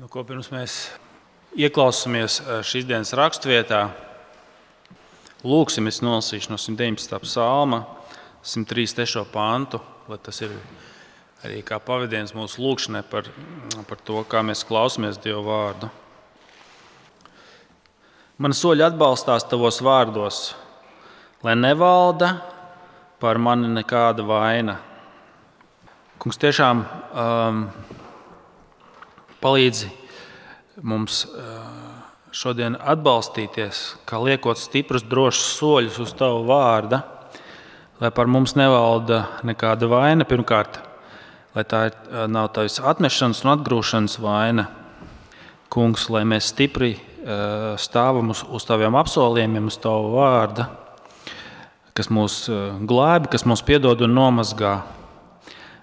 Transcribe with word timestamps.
Nu, 0.00 0.06
ko 0.08 0.22
pirms 0.24 0.46
mēs 0.48 0.74
ieklausāmies 1.52 2.38
eh, 2.40 2.60
šīs 2.64 2.86
dienas 2.88 3.10
raksturvietā, 3.12 3.82
lūksim, 5.44 5.90
es 5.90 5.98
nolasīšu 6.00 6.48
no 6.48 6.56
119. 6.56 7.18
psalma, 7.26 7.82
103. 8.40 9.26
pantu, 9.34 9.82
lai 10.08 10.16
tas 10.24 10.40
ir 10.46 10.54
arī 11.44 11.60
kā 11.66 11.76
pavadiens 11.76 12.32
mūsu 12.32 12.64
lūkšanai 12.64 13.04
par, 13.10 13.28
par 13.90 14.00
to, 14.00 14.22
kā 14.24 14.40
mēs 14.40 14.64
klausāmies 14.64 15.20
Dieva 15.20 15.44
vārdu. 15.44 15.92
Man 18.40 18.56
soļi 18.56 18.88
atbalstās 18.88 19.44
tavos 19.50 19.82
vārdos, 19.84 20.40
lai 21.44 21.58
nevalda 21.60 22.38
par 23.20 23.36
mani 23.36 23.68
nekāda 23.76 24.24
vaina. 24.24 24.80
Kungs 26.22 26.40
tiešām 26.40 26.80
um, 26.80 27.66
palīdzi 29.42 29.90
mums 30.86 31.26
šodien 32.32 32.78
atbalstīties, 32.80 33.80
kā 34.08 34.16
liekot 34.22 34.56
stiprus, 34.56 35.04
drošus 35.04 35.58
soļus 35.58 35.98
uz 36.00 36.14
Tavu 36.16 36.46
vārdu, 36.48 37.02
lai 38.00 38.10
par 38.14 38.30
mums 38.30 38.54
nevalda 38.56 39.26
nekāda 39.44 39.90
vaina. 39.90 40.24
Pirmkārt, 40.24 40.78
lai 41.52 41.66
tā 41.68 41.82
nav 42.32 42.48
Tavas 42.56 42.80
atmešanas 42.80 43.44
un 43.44 43.52
atgrūšanas 43.56 44.16
vaina, 44.22 44.70
Kungs, 45.72 46.08
lai 46.12 46.24
mēs 46.28 46.50
stipri 46.52 46.94
stāvam 47.80 48.32
uz, 48.32 48.42
uz 48.48 48.64
Taviem 48.68 48.96
apsolījumiem, 49.00 49.68
uz 49.68 49.78
Tavu 49.80 50.16
vārdu, 50.16 50.66
kas 51.92 52.08
mūs 52.12 52.42
glābi, 52.88 53.30
kas 53.32 53.44
mūs 53.48 53.64
piedod 53.64 54.00
un 54.04 54.16
nomazgā. 54.16 54.74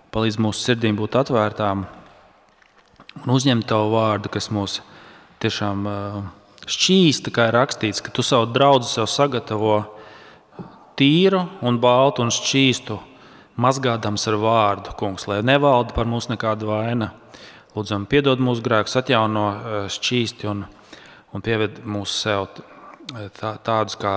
Palīdz 0.09 0.41
mūsu 0.41 0.66
sirdīm 0.66 0.98
būt 0.98 1.17
atvērtām 1.22 1.86
un 3.18 3.34
uzņemt 3.34 3.68
tavu 3.70 3.94
vārdu, 3.95 4.31
kas 4.34 4.49
mūs 4.54 4.80
tiešām 5.44 5.86
šķīsta, 6.70 7.34
kā 7.34 7.50
ir 7.50 7.58
rakstīts, 7.58 8.03
ka 8.06 8.14
tu 8.14 8.25
savu 8.25 8.50
draugu 8.53 8.88
sev 8.88 9.08
sagatavo 9.09 9.81
tīru 11.00 11.45
un 11.66 11.80
baltu 11.81 12.25
un 12.25 12.33
šķīstu, 12.33 13.00
mazgādams 13.59 14.28
ar 14.30 14.38
vārdu, 14.39 14.95
kungs, 15.00 15.28
lai 15.28 15.42
nevalda 15.44 15.95
par 15.95 16.08
mums 16.09 16.30
nekāda 16.31 16.67
vaina. 16.67 17.14
Lūdzam, 17.75 18.08
piedod 18.09 18.42
mūsu 18.42 18.64
grēkus, 18.66 18.98
atjauno 19.00 19.45
šķīsti 19.94 20.50
un, 20.50 20.64
un 21.36 21.44
pieved 21.45 21.81
mūsu 21.86 22.16
sev 22.16 22.48
tā, 23.38 23.53
tādus, 23.64 23.98
kā 24.00 24.14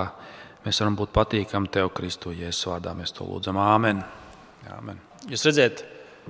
mēs 0.65 0.81
varam 0.83 0.97
būt 0.99 1.13
patīkami 1.15 1.71
Tev, 1.73 1.91
Kristu, 1.97 2.33
Jēzus 2.35 2.71
vārdā. 2.71 2.95
Mēs 2.97 3.15
to 3.17 3.27
lūdzam. 3.29 3.61
Āmen. 3.61 4.03
Āmen. 4.73 5.01
Jūs 5.31 5.45
redzat, 5.49 5.85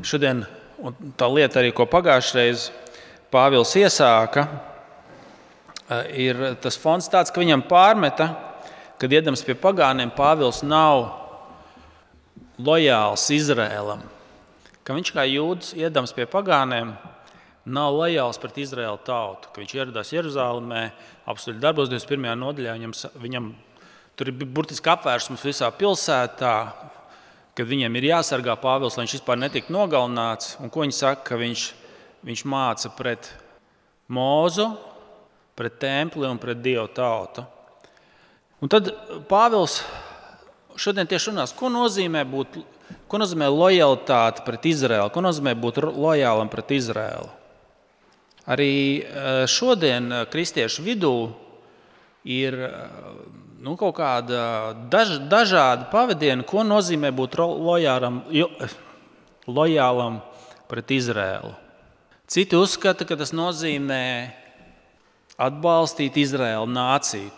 šodien 0.05 0.42
Un 0.78 1.12
tā 1.19 1.28
lieta, 1.28 1.61
arī, 1.61 1.73
ko 1.75 1.87
pagājušajā 1.87 2.39
reizē 2.39 2.78
Pāvils 3.33 3.73
iesāka, 3.81 4.47
eh, 5.89 6.09
ir 6.29 6.41
tas 6.61 6.77
fons, 6.77 7.09
tāds, 7.09 7.33
ka 7.33 7.41
viņam 7.41 7.62
pārmeta, 7.64 8.37
kad 8.98 9.11
iedams 9.11 9.45
pie 9.45 9.55
pagāniem, 9.55 10.12
Pāvils 10.14 10.62
nav 10.62 11.11
lojāls 12.59 13.25
Izrēlam. 13.33 14.03
Ka 14.84 14.92
viņš 14.92 15.12
kā 15.14 15.25
jūdzis, 15.25 15.77
iedams 15.79 16.12
pie 16.12 16.27
pagāniem, 16.27 16.97
nav 17.64 17.95
lojāls 17.95 18.41
pret 18.42 18.59
Izraēlu 18.59 18.98
tautu. 19.07 19.51
Ka 19.53 19.62
viņš 19.62 19.75
ieradās 19.77 20.12
Jeruzalemē, 20.14 20.83
apstuļu 21.31 21.61
darbos 21.62 21.91
21. 21.92 22.34
nodaļā. 22.39 22.75
Viņam, 22.79 22.95
viņam 23.23 23.53
tur 24.19 24.33
ir 24.33 24.47
burtiski 24.47 24.91
apvērsums 24.92 25.45
visā 25.47 25.70
pilsētā, 25.70 26.57
kad 27.56 27.69
viņiem 27.69 27.97
ir 27.98 28.08
jāsargā 28.12 28.56
Pāvils, 28.61 28.97
lai 28.97 29.05
viņš 29.05 29.17
vispār 29.19 29.41
netiktu 29.41 29.75
nogalināts. 29.75 30.56
Un 30.62 30.72
ko 30.72 30.84
viņi 30.84 30.97
saka, 30.97 31.25
ka 31.33 31.41
viņš, 31.41 31.67
viņš 32.25 32.45
māca 32.48 32.92
pret 32.97 33.28
mūzu, 34.12 34.70
pret 35.58 35.77
templi 35.83 36.28
un 36.28 36.41
pret 36.41 36.62
dievu 36.64 36.89
tautu. 36.97 37.45
Un 38.62 38.73
tad 38.73 38.89
Pāvils 39.28 39.80
šodien 40.80 41.08
tieši 41.08 41.33
runās, 41.33 41.52
ko 41.57 41.68
nozīmē 41.73 42.24
būt, 42.29 42.57
ko 43.11 43.20
nozīmē 43.20 43.51
lojalitāte 43.52 44.45
pret 44.46 44.67
Izraēlu, 44.70 45.13
ko 45.13 45.24
nozīmē 45.24 45.55
būt 45.58 45.83
lojālam 45.92 46.51
pret 46.52 46.73
Izraēlu. 46.79 47.29
Arī 48.52 48.73
eh, 49.02 49.45
šodien 49.51 50.08
eh, 50.08 50.24
kristiešu 50.30 50.83
vidū 50.86 51.14
ir 52.24 52.57
nu, 53.62 53.77
kaut 53.78 53.95
kāda 53.96 54.74
daž, 54.90 55.17
dažāda 55.30 55.86
pavadiena, 55.92 56.42
ko 56.46 56.64
nozīmē 56.67 57.12
būt 57.14 57.39
lojālam, 57.39 58.23
jo, 58.34 58.48
lojālam 59.46 60.20
pret 60.70 60.90
Izrēlu. 60.90 61.55
Citi 62.33 62.56
uzskata, 62.58 63.06
ka 63.06 63.18
tas 63.20 63.34
nozīmē 63.36 64.05
atbalstīt 65.42 66.17
Izraēlu 66.22 66.70
nāciju, 66.70 67.30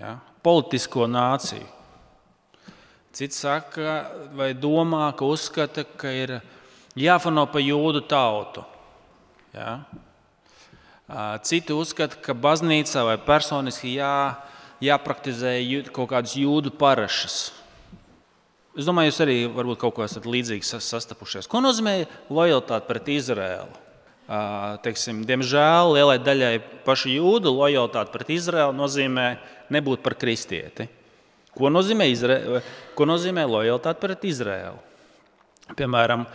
ja, 0.00 0.16
politisko 0.42 1.06
nāciju. 1.10 1.66
Cits 3.18 3.40
saka, 3.42 3.94
vai 4.36 4.52
domā, 4.54 5.08
ka 5.18 5.26
uzskata, 5.26 5.82
ka 5.98 6.10
ir 6.12 6.36
jāfano 6.98 7.46
pa 7.50 7.58
jūdu 7.62 8.04
tautu. 8.06 8.62
Ja. 9.54 9.80
Citi 11.42 11.74
uzskata, 11.74 12.20
ka 12.22 12.36
baznīcā 12.36 13.02
vai 13.08 13.16
personiski 13.18 13.96
jā, 13.96 14.36
jāpraktizē 14.84 15.56
kaut 15.92 16.10
kādas 16.12 16.36
jūdu 16.38 16.72
parašas. 16.78 17.38
Es 18.78 18.86
domāju, 18.86 19.10
jūs 19.10 19.20
arī 19.24 19.36
varbūt 19.50 19.80
kaut 19.82 19.96
ko 19.96 20.04
esat 20.04 20.26
līdzīgs 20.28 20.76
sastapušies. 20.86 21.48
Ko 21.50 21.58
nozīmē 21.64 22.04
lojalitāte 22.30 22.86
pret 22.86 23.08
Izraēlu? 23.10 23.74
Teiksim, 24.84 25.24
diemžēl 25.26 25.94
lielai 25.96 26.18
daļai 26.20 26.52
pašu 26.86 27.10
jūdu 27.10 27.50
lojalitāte 27.56 28.12
pret 28.14 28.30
Izraēlu 28.36 28.76
nozīmē 28.76 29.28
nebūt 29.74 30.04
par 30.04 30.14
kristieti. 30.20 30.86
Ko 31.58 31.72
nozīmē, 31.74 32.06
Izra... 32.12 32.62
Ko 32.94 33.06
nozīmē 33.08 33.48
lojalitāte 33.48 33.98
pret 34.04 34.26
Izraēlu? 34.28 34.78
Piemēram, 35.74 36.26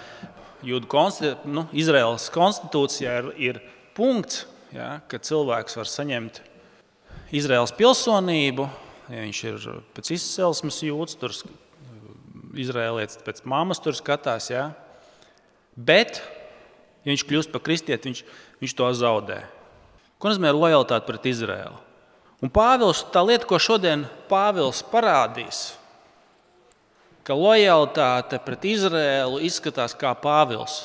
Jūdu 0.63 0.87
konstitu... 0.87 1.49
nu, 1.51 1.65
Izraēlas 1.75 2.29
konstitūcijā 2.31 3.13
ir, 3.19 3.29
ir 3.35 3.59
punkts, 3.97 4.45
ja, 4.71 4.97
ka 5.11 5.19
cilvēks 5.19 5.75
var 5.79 5.89
saņemt 5.91 6.39
Izraels 7.33 7.73
pilsonību, 7.73 8.67
ja 9.09 9.23
viņš 9.25 9.39
ir 9.49 9.63
pēc 9.95 10.11
izcelsmes 10.13 10.77
jūtas, 10.85 11.17
tur 11.17 11.33
izrēlietis 12.53 13.21
pēc 13.25 13.41
mammas 13.49 13.81
tur 13.81 13.97
skatās. 13.97 14.51
Ja? 14.53 14.67
Bet, 15.73 16.21
ja 17.01 17.09
viņš 17.09 17.25
kļūst 17.29 17.53
par 17.53 17.63
kristieti, 17.65 18.11
viņš, 18.11 18.23
viņš 18.61 18.77
to 18.77 18.91
zaudē. 19.01 19.41
Ko 20.21 20.29
nozīmē 20.29 20.53
lojalitāte 20.53 21.09
pret 21.09 21.25
Izraēlu? 21.33 21.79
Un 22.43 22.51
Pāvils, 22.53 23.05
tā 23.11 23.23
lieta, 23.25 23.47
ko 23.47 23.57
šodien 23.57 24.05
Pāvils 24.29 24.83
parādīs, 24.91 25.71
ka 27.23 27.35
lojalitāte 27.39 28.37
pret 28.43 28.65
Izraēlu 28.67 29.39
izskatās 29.47 29.95
kā 29.97 30.11
Pāvils. 30.19 30.83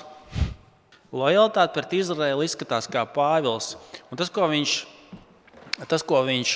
Lojalitāte 1.13 1.75
pret 1.75 1.97
Izraēlu 1.99 2.45
izskatās 2.47 2.89
kā 2.91 3.03
Pāvils. 3.11 3.75
Un 4.09 4.21
tas, 4.21 4.31
ko 4.33 4.49
viņš 4.49 4.81
tas, 5.87 6.03
ko 6.03 6.23
viņš, 6.27 6.55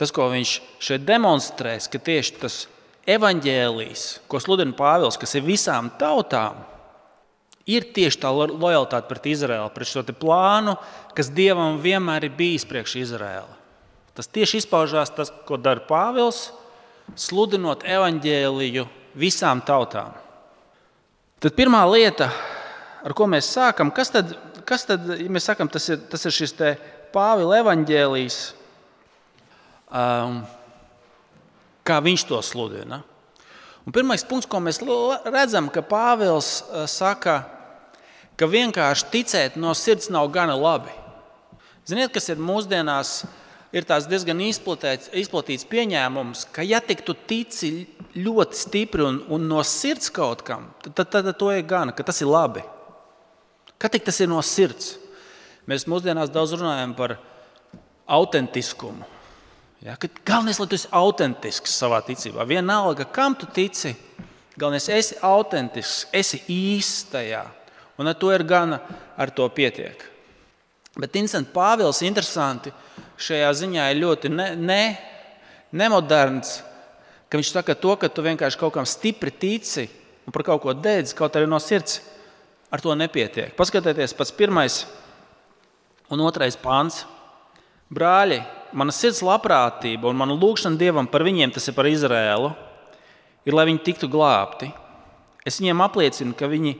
tas, 0.00 0.12
ko 0.14 0.30
viņš 0.32 0.54
šeit 0.82 1.04
demonstrēs, 1.06 1.86
ka 1.92 2.00
tieši 2.02 2.38
tas 2.42 2.64
evaņģēlijs, 3.06 4.06
ko 4.26 4.40
sludina 4.42 4.74
Pāvils, 4.76 5.18
kas 5.20 5.36
ir 5.38 5.46
visām 5.46 5.92
tautām, 6.00 6.58
ir 7.66 7.86
tieši 7.94 8.20
tā 8.22 8.30
lojalitāte 8.34 9.06
pret 9.10 9.28
Izraēlu, 9.30 9.70
pret 9.74 9.90
šo 9.90 10.02
plānu, 10.06 10.76
kas 11.14 11.30
Dievam 11.34 11.80
vienmēr 11.82 12.26
ir 12.26 12.34
bijis 12.38 12.66
priekš 12.66 12.98
Izraēla. 13.02 13.54
Tas 14.16 14.30
tieši 14.32 14.62
izpaužās 14.62 15.12
tas, 15.12 15.30
ko 15.46 15.58
dara 15.60 15.82
Pāvils, 15.86 16.48
sludinot 17.14 17.84
evaņģēliju 17.86 18.86
visām 19.18 19.60
tautām. 19.66 20.14
Tad 21.42 21.54
pirmā 21.54 21.82
lieta, 21.90 22.30
ar 23.04 23.14
ko 23.14 23.28
mēs 23.30 23.50
sākam, 23.52 23.92
kas 23.94 24.10
tad, 24.14 24.32
kas 24.66 24.86
tad 24.88 25.04
ja 25.20 25.28
mēs 25.30 25.46
sakam, 25.46 25.68
tas 25.70 25.84
ir, 25.92 26.00
tas 26.10 26.24
ir 26.26 26.34
šis 26.34 26.56
Pāvila 27.16 27.62
evaņģēlijs, 27.62 28.38
um, 29.88 30.42
kā 31.86 31.96
viņš 32.04 32.24
to 32.28 32.40
sludina. 32.44 33.00
Un 33.86 33.94
pirmais 33.94 34.24
punkts, 34.26 34.48
ko 34.50 34.60
mēs 34.60 34.82
redzam, 35.24 35.70
ka 35.72 35.80
Pāvils 35.80 36.58
uh, 36.66 36.84
saka, 36.90 37.38
ka 38.36 38.48
vienkārši 38.50 39.08
ticēt 39.14 39.56
no 39.56 39.72
sirds 39.72 40.10
nav 40.12 40.28
gana 40.34 40.58
labi. 40.60 40.92
Ziniet, 41.88 42.12
kas 42.12 42.28
ir 42.28 42.42
mūsdienās, 42.42 43.22
ir 43.72 43.86
diezgan 43.86 44.42
izplatīts, 44.44 45.08
izplatīts 45.16 45.64
pieņēmums, 45.70 46.44
ka 46.52 46.66
ja 46.66 46.82
tik 46.84 47.00
tu 47.06 47.14
tici 47.14 47.86
ļoti 48.12 48.60
stipri 48.60 49.06
un, 49.06 49.22
un 49.32 49.48
no 49.48 49.64
sirds 49.64 50.12
kaut 50.12 50.44
kam, 50.44 50.68
tad, 50.84 51.06
tad, 51.06 51.24
tad 51.30 51.32
to 51.40 51.48
ir 51.54 51.64
gana, 51.64 51.96
ka 51.96 52.04
tas 52.04 52.20
ir 52.20 52.28
labi. 52.28 52.64
Ka 53.80 53.88
tik 53.92 54.04
tas 54.04 54.20
ir 54.20 54.28
no 54.28 54.44
sirds. 54.44 55.05
Mēs 55.66 55.88
mūsdienās 55.90 56.30
daudz 56.30 56.54
runājam 56.54 56.94
par 56.94 57.16
autentiskumu. 58.06 59.02
Ja, 59.82 59.96
galvenais, 60.24 60.58
lai 60.58 60.66
tu 60.70 60.78
esi 60.78 60.88
autentisks 60.94 61.74
savā 61.78 61.98
ticībā. 62.06 62.46
Vienalga, 62.48 63.04
kam 63.10 63.34
tu 63.38 63.48
tici, 63.50 63.92
galvenais, 64.56 64.88
esi 64.94 65.18
autentisks, 65.26 66.06
esi 66.14 66.40
īstajā. 66.50 67.42
Un 67.98 68.10
ar 68.10 68.16
to 68.18 68.30
ir 68.34 68.44
gana, 68.46 68.80
ar 69.18 69.32
to 69.34 69.46
pietiek. 69.50 70.00
Bet 70.96 71.14
Vincents 71.14 71.50
Pāvils 71.52 72.00
interesanti 72.06 72.72
šajā 73.20 73.50
ziņā 73.60 73.90
ir 73.90 74.00
ļoti 74.00 74.30
ne, 74.32 74.48
ne, 74.56 74.82
nemoderns, 75.76 76.60
ka 77.28 77.40
viņš 77.40 77.52
saka 77.52 77.76
to, 77.76 77.96
ka 78.00 78.08
tu 78.08 78.24
vienkārši 78.24 78.60
kaut 78.60 78.74
kam 78.76 78.86
stipri 78.88 79.32
tici 79.34 79.88
un 80.26 80.32
par 80.32 80.46
kaut 80.46 80.62
ko 80.62 80.72
dēdz, 80.76 81.12
kaut 81.16 81.36
arī 81.36 81.48
no 81.50 81.60
sirds. 81.60 82.00
Ar 82.66 82.82
to 82.82 82.94
nepietiek. 82.98 83.52
Paskatieties, 83.54 84.16
pats 84.18 84.32
pirmais 84.34 84.80
un 86.12 86.22
otrais 86.26 86.56
pāns. 86.58 87.04
Brāļi, 87.92 88.40
mana 88.76 88.94
sirds 88.94 89.22
labprātība 89.24 90.10
un 90.10 90.18
mana 90.18 90.34
lūgšana 90.36 90.78
Dievam 90.80 91.06
par 91.10 91.24
viņiem, 91.26 91.52
tas 91.54 91.68
ir 91.68 91.76
par 91.76 91.88
Izrēlu, 91.90 92.50
ir, 93.46 93.54
lai 93.54 93.66
viņi 93.70 93.84
tiktu 93.86 94.10
glābti. 94.10 94.72
Es 95.46 95.60
viņiem 95.62 95.82
apliecinu, 95.84 96.34
ka, 96.34 96.48
viņi, 96.50 96.74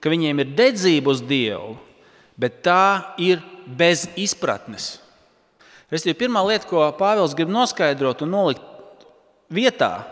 ka 0.00 0.12
viņiem 0.12 0.42
ir 0.42 0.56
dedzība 0.58 1.14
uz 1.14 1.22
Dievu, 1.24 1.78
bet 2.40 2.60
tā 2.66 3.14
ir 3.20 3.40
bez 3.64 4.04
izpratnes. 4.20 4.98
Restīvi, 5.90 6.18
pirmā 6.20 6.42
lieta, 6.46 6.68
ko 6.70 6.84
Pāvils 6.98 7.34
grib 7.34 7.50
noskaidrot 7.50 8.20
un 8.22 8.34
nolikt 8.36 9.06
vietā, 9.50 10.04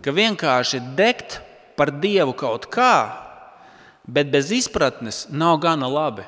ka 0.00 0.14
vienkārši 0.14 0.80
degt 0.96 1.40
par 1.76 1.92
Dievu 2.00 2.32
kaut 2.38 2.70
kā, 2.72 2.94
bet 4.06 4.30
bez 4.32 4.52
izpratnes 4.54 5.26
nav 5.32 5.58
gana 5.60 5.90
labi. 5.90 6.24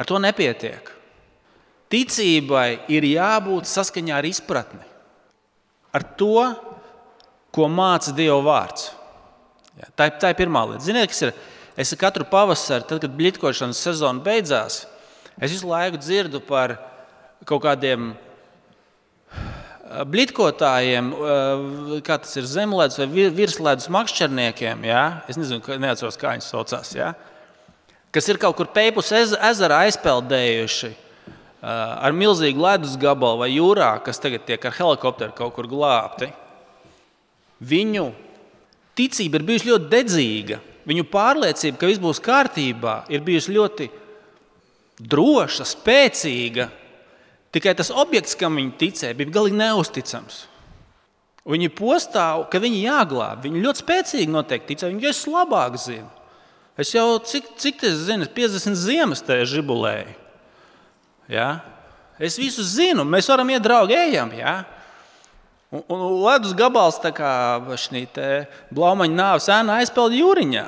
Ar 0.00 0.08
to 0.08 0.16
nepietiek. 0.22 0.88
Ticībai 1.90 2.86
ir 2.88 3.04
jābūt 3.04 3.68
saskaņā 3.68 4.14
ar 4.16 4.26
izpratni, 4.28 4.84
ar 5.92 6.04
to, 6.16 6.46
ko 7.50 7.66
māca 7.66 8.14
Dieva 8.14 8.38
vārds. 8.46 8.92
Jā, 9.80 9.88
tā, 9.98 10.06
ir, 10.06 10.14
tā 10.22 10.30
ir 10.30 10.38
pirmā 10.38 10.62
lieta. 10.70 10.84
Ziniet, 10.86 11.10
kas 11.10 11.24
ir? 11.26 11.34
Es 11.80 11.92
katru 11.98 12.26
pavasari, 12.28 12.84
tad, 12.86 13.00
kad 13.02 13.12
blitkošanas 13.16 13.80
sezona 13.80 14.22
beidzās, 14.22 14.84
es 15.38 15.54
visu 15.54 15.68
laiku 15.70 15.98
dzirdu 16.00 16.42
par 16.44 16.76
kaut 17.48 17.62
kādiem 17.64 18.10
eh, 18.12 20.02
blitkotājiem, 20.12 21.10
eh, 21.10 21.96
kā 22.06 22.20
tas 22.22 22.36
ir 22.36 22.48
zemledus 22.50 23.00
vai 23.00 23.08
virsledus 23.34 23.90
makšķerniekiem. 23.92 24.84
Ja? 24.90 25.04
Es 25.30 25.40
nezinu, 25.40 25.64
neatceros, 25.82 26.20
kā 26.20 26.34
viņi 26.36 26.46
saucās. 26.46 26.92
Ja? 26.98 27.14
Kas 28.10 28.26
ir 28.26 28.40
kaut 28.42 28.56
kur 28.58 28.66
pēpus 28.74 29.12
ezerā 29.14 29.84
aizpeldējuši 29.86 30.88
eh, 30.90 30.96
ar 31.62 32.16
milzīgu 32.16 32.64
ledus 32.64 32.96
gabalu 32.98 33.44
vai 33.44 33.52
jūrā, 33.52 33.92
kas 34.02 34.18
tagad 34.22 34.42
tiek 34.48 34.64
ar 34.66 34.74
helikopteru 34.74 35.36
kaut 35.36 35.54
kur 35.54 35.70
glābti. 35.70 36.32
Viņu 37.60 38.08
ticība 38.98 39.38
ir 39.38 39.46
bijusi 39.46 39.70
ļoti 39.70 39.90
dedzīga. 39.92 40.60
Viņu 40.90 41.06
pārliecība, 41.12 41.78
ka 41.78 41.86
viss 41.86 42.02
būs 42.02 42.22
kārtībā, 42.24 43.04
ir 43.12 43.22
bijusi 43.22 43.54
ļoti 43.54 43.90
droša, 45.00 45.66
spēcīga. 45.68 46.70
Tikai 47.54 47.74
tas 47.78 47.92
objekts, 47.94 48.34
kam 48.38 48.58
viņi 48.58 48.72
ticēja, 48.80 49.16
bija 49.18 49.34
galīgi 49.36 49.58
neusticams. 49.60 50.46
Viņi 51.50 51.70
postāv, 51.74 52.48
ka 52.50 52.60
viņi 52.62 52.84
jāglābj. 52.84 53.44
Viņi 53.46 53.62
ļoti 53.64 53.82
spēcīgi 53.84 54.32
noteikti 54.32 54.74
ticēja. 54.74 54.94
Viņi 54.94 55.08
es 55.10 55.22
labāk 55.30 55.78
zinu. 55.80 56.10
Es 56.80 56.94
jau 56.94 57.18
cik, 57.20 57.52
cik 57.60 57.80
tas 57.82 57.98
zinu, 58.06 58.24
50 58.24 58.78
ziemas 58.78 59.20
tajā 59.24 59.44
žibulēju. 59.58 60.14
Ja? 61.30 61.48
Es 62.20 62.38
visu 62.40 62.64
zinu, 62.64 63.04
mēs 63.04 63.28
varam 63.28 63.50
iet 63.52 63.64
draugi, 63.64 63.96
ejam. 63.96 64.32
Ja? 64.36 64.62
Un, 65.70 65.84
un 65.92 66.06
ledus 66.24 66.54
gabals 66.56 66.98
kā 67.14 67.32
šī 67.78 68.06
blaumaņa 68.74 69.16
nāves 69.16 69.50
ēna 69.52 69.76
aizpeld 69.80 70.16
jūriņā. 70.16 70.64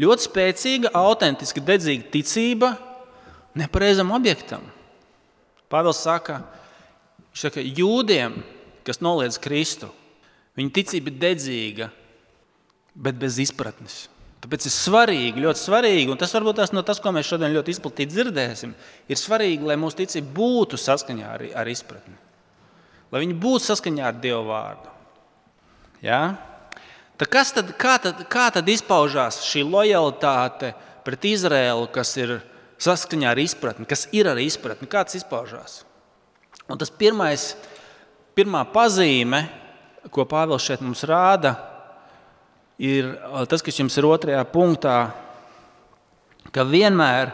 Ļoti 0.00 0.26
spēcīga, 0.26 0.94
autentiska, 0.98 1.62
dedzīga 1.62 2.08
ticība 2.10 2.72
nepareizam 3.54 4.10
objektam. 4.14 4.64
Pāvils 5.70 6.02
saka, 6.02 6.40
ka 7.34 7.62
jūdiem, 7.62 8.40
kas 8.86 9.02
noliedz 9.02 9.38
Kristu, 9.42 9.90
viņa 10.58 10.74
ticība 10.74 11.12
ir 11.12 11.20
dedzīga, 11.22 11.92
bet 12.94 13.18
bez 13.18 13.38
izpratnes. 13.42 14.04
Tāpēc 14.44 14.66
ir 14.68 14.72
svarīgi, 14.74 15.40
ļoti 15.40 15.56
svarīgi, 15.56 16.10
un 16.12 16.18
tas 16.20 16.34
varbūt 16.36 16.58
tas 16.58 16.72
no 16.76 16.82
tas, 16.84 16.98
ko 17.00 17.14
mēs 17.16 17.30
šodien 17.30 17.54
ļoti 17.54 17.72
izplatīti 17.72 18.12
dzirdēsim, 18.12 18.74
ir 19.08 19.16
svarīgi, 19.16 19.64
lai 19.64 19.78
mūsu 19.80 20.02
ticība 20.02 20.34
būtu 20.36 20.76
saskaņā 20.76 21.30
ar, 21.32 21.44
ar 21.62 21.70
izpratni. 21.72 22.12
Lai 23.08 23.22
viņi 23.22 23.38
būtu 23.40 23.64
saskaņā 23.70 24.04
ar 24.04 24.20
Dieva 24.20 24.42
vārdu. 24.44 24.92
Ja? 26.04 26.20
Tad 27.16 27.32
kas 27.32 27.54
tad, 27.56 27.72
kā, 27.80 27.96
tad, 28.04 28.20
kā 28.28 28.50
tad 28.52 28.68
izpaužās 28.68 29.40
šī 29.48 29.64
lojalitāte 29.64 30.74
pret 31.08 31.24
Izraēlu, 31.32 31.88
kas 31.94 32.12
ir 32.20 32.36
saskaņā 32.84 33.32
ar 33.32 33.40
izpratni, 33.40 33.88
kas 33.88 34.10
ir 34.12 34.28
ar 34.28 34.44
izpratni, 34.44 34.92
kā 34.92 35.06
tas 35.08 35.16
izpaužās. 35.24 35.86
Un 36.68 36.76
tas 36.76 36.92
pirmais, 36.92 37.54
pirmā 38.36 38.66
pazīme, 38.76 39.46
ko 40.12 40.28
Pāvils 40.28 40.68
šeit 40.68 40.84
mums 40.84 41.08
rāda, 41.08 41.56
ir 41.56 41.73
tas, 43.48 43.62
kas 43.62 43.78
jums 43.78 43.96
ir 43.98 44.08
otrajā 44.08 44.42
punktā, 44.50 44.98
ka 46.54 46.66
vienmēr 46.66 47.32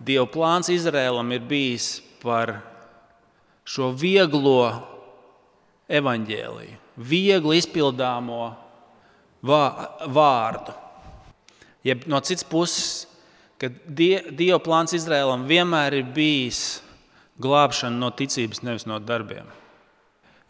Dieva 0.00 0.26
plāns 0.28 0.68
Izrēlam 0.72 1.30
ir 1.32 1.44
bijis 1.48 2.00
par 2.20 2.58
šo 3.64 3.90
vieglo 3.96 4.72
evaņģēliju, 5.88 6.76
viegli 6.96 7.60
izpildāmo 7.60 8.42
vārdu. 9.40 10.74
Jeb 11.84 12.04
no 12.12 12.20
citas 12.20 12.44
puses, 12.44 13.06
ka 13.60 13.70
die, 13.86 14.20
Dieva 14.36 14.60
plāns 14.60 14.92
Izrēlam 14.96 15.46
vienmēr 15.48 16.00
ir 16.00 16.12
bijis 16.12 16.80
glābšana 17.40 17.96
no 17.96 18.10
ticības, 18.12 18.60
nevis 18.64 18.84
no 18.88 18.98
darbiem. 19.00 19.48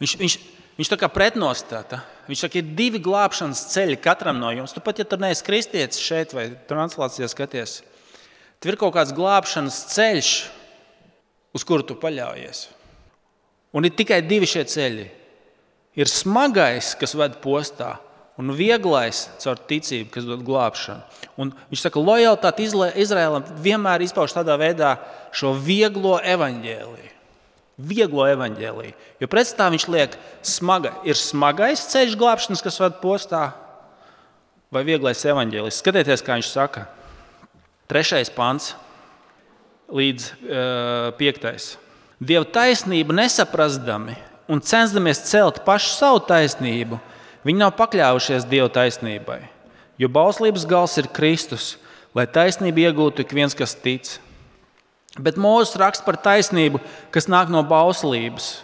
Viņš, 0.03 0.17
viņš, 0.19 0.37
viņš 0.81 0.91
tā 0.95 0.97
kā 0.97 1.11
pretnostata. 1.13 2.01
Viņš 2.31 2.47
saka, 2.47 2.61
ir 2.61 2.75
divi 2.79 3.01
glābšanas 3.05 3.67
ceļi 3.75 3.99
katram 4.01 4.41
no 4.41 4.49
jums. 4.55 4.73
Tu 4.73 4.81
pat, 4.85 5.01
ja 5.03 5.05
tur 5.05 5.21
neesi 5.21 5.45
kristietis 5.45 6.01
šeit 6.01 6.33
vai 6.33 6.49
translācijā 6.71 7.29
skaties, 7.29 7.81
tur 8.63 8.73
ir 8.73 8.81
kaut 8.81 8.95
kāds 8.97 9.13
glābšanas 9.17 9.83
ceļš, 9.93 10.35
uz 11.53 11.67
kuru 11.69 11.85
tu 11.85 11.99
paļaujies. 12.01 12.69
Un 13.77 13.87
ir 13.87 13.95
tikai 13.95 14.23
divi 14.25 14.49
šie 14.49 14.65
ceļi. 14.67 15.09
Ir 16.01 16.09
smagais, 16.11 16.95
kas 16.97 17.13
ved 17.19 17.37
postā, 17.43 17.99
un 18.41 18.55
vieglais 18.57 19.27
caur 19.43 19.59
ticību, 19.69 20.09
kas 20.15 20.25
dod 20.25 20.43
glābšanu. 20.47 21.03
Un 21.37 21.53
viņš 21.69 21.85
saka, 21.85 21.99
ka 21.99 22.05
lojalitāte 22.07 22.65
Izraēlam 23.05 23.47
vienmēr 23.61 24.07
izpauž 24.07 24.33
tādā 24.39 24.57
veidā 24.61 24.97
šo 25.37 25.53
vieglo 25.59 26.17
evaņģēliju. 26.25 27.20
Vieglo 27.81 28.27
evaņģēliju. 28.29 28.95
Jo 29.23 29.29
pretstā 29.31 29.71
viņš 29.73 29.87
liek, 29.93 30.17
smaga, 30.45 30.95
ir 31.09 31.17
smagais 31.19 31.87
ceļš 31.93 32.17
glābšanas, 32.21 32.63
kas 32.65 32.81
ved 32.83 32.99
postā, 33.03 33.51
vai 34.73 34.85
vieglais 34.87 35.25
evaņģēlijs. 35.25 35.81
Skatieties, 35.81 36.25
kā 36.27 36.37
viņš 36.39 36.51
saka. 36.53 36.87
Trešais 37.91 38.31
pants 38.35 38.75
līdz 39.91 40.27
uh, 40.31 41.13
piektais. 41.19 41.73
Dieva 42.21 42.45
taisnību 42.45 43.17
nesaprastami 43.17 44.19
un 44.51 44.61
censdamies 44.61 45.25
celt 45.31 45.65
pašu 45.67 45.95
savu 45.97 46.21
taisnību, 46.29 47.01
Viņi 47.47 47.63
nav 47.63 47.73
pakļāvušies 47.79 48.45
Dieva 48.51 48.69
taisnībai, 48.73 49.41
jo 50.01 50.09
bauslības 50.13 50.67
gals 50.69 50.99
ir 51.01 51.09
Kristus, 51.17 51.79
lai 52.17 52.27
taisnību 52.29 52.85
iegūtu 52.85 53.25
ik 53.25 53.33
viens, 53.33 53.57
kas 53.57 53.73
tic. 53.81 54.19
Bet 55.19 55.39
Mozus 55.41 55.75
raksta 55.81 56.07
par 56.07 56.21
taisnību, 56.23 56.79
kas 57.11 57.27
nāk 57.27 57.51
no 57.51 57.65
bauslības. 57.67 58.61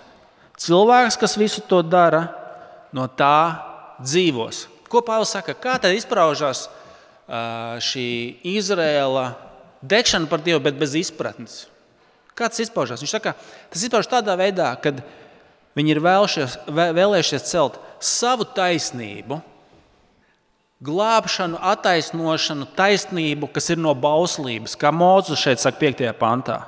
Cilvēks, 0.62 1.18
kas 1.18 1.34
visu 1.36 1.64
to 1.66 1.82
dara, 1.82 2.28
no 2.94 3.08
tā 3.10 3.58
dzīvos. 3.98 4.66
Ko 4.86 5.02
Pāvils 5.02 5.34
saka? 5.34 5.56
Kā 5.58 5.74
tad 5.82 5.96
izpaužās 5.96 6.68
šī 7.82 8.06
Izraēla 8.46 9.26
degšana 9.82 10.30
par 10.30 10.44
Dievu, 10.46 10.62
bet 10.62 10.78
bez 10.78 10.94
izpratnes? 10.94 11.64
Kā 12.38 12.46
tas 12.52 12.62
izpaužās? 12.62 13.02
Viņš 13.02 13.16
saka, 13.16 13.34
tas 13.72 13.82
izpaužas 13.82 14.12
tādā 14.12 14.36
veidā, 14.38 14.70
ka 14.78 14.94
viņi 15.76 15.96
ir 15.96 16.02
vēlējušies 16.04 17.50
celt 17.50 17.80
savu 17.98 18.46
taisnību, 18.56 19.40
glābšanu, 20.84 21.58
attaisnošanu, 21.72 22.68
taisnību, 22.76 23.48
kas 23.52 23.70
ir 23.72 23.80
no 23.80 23.94
bauslības, 23.96 24.76
kā 24.76 24.92
Mozus 24.92 25.40
šeit 25.40 25.62
saka, 25.62 25.80
5. 25.80 26.04
pantā. 26.20 26.60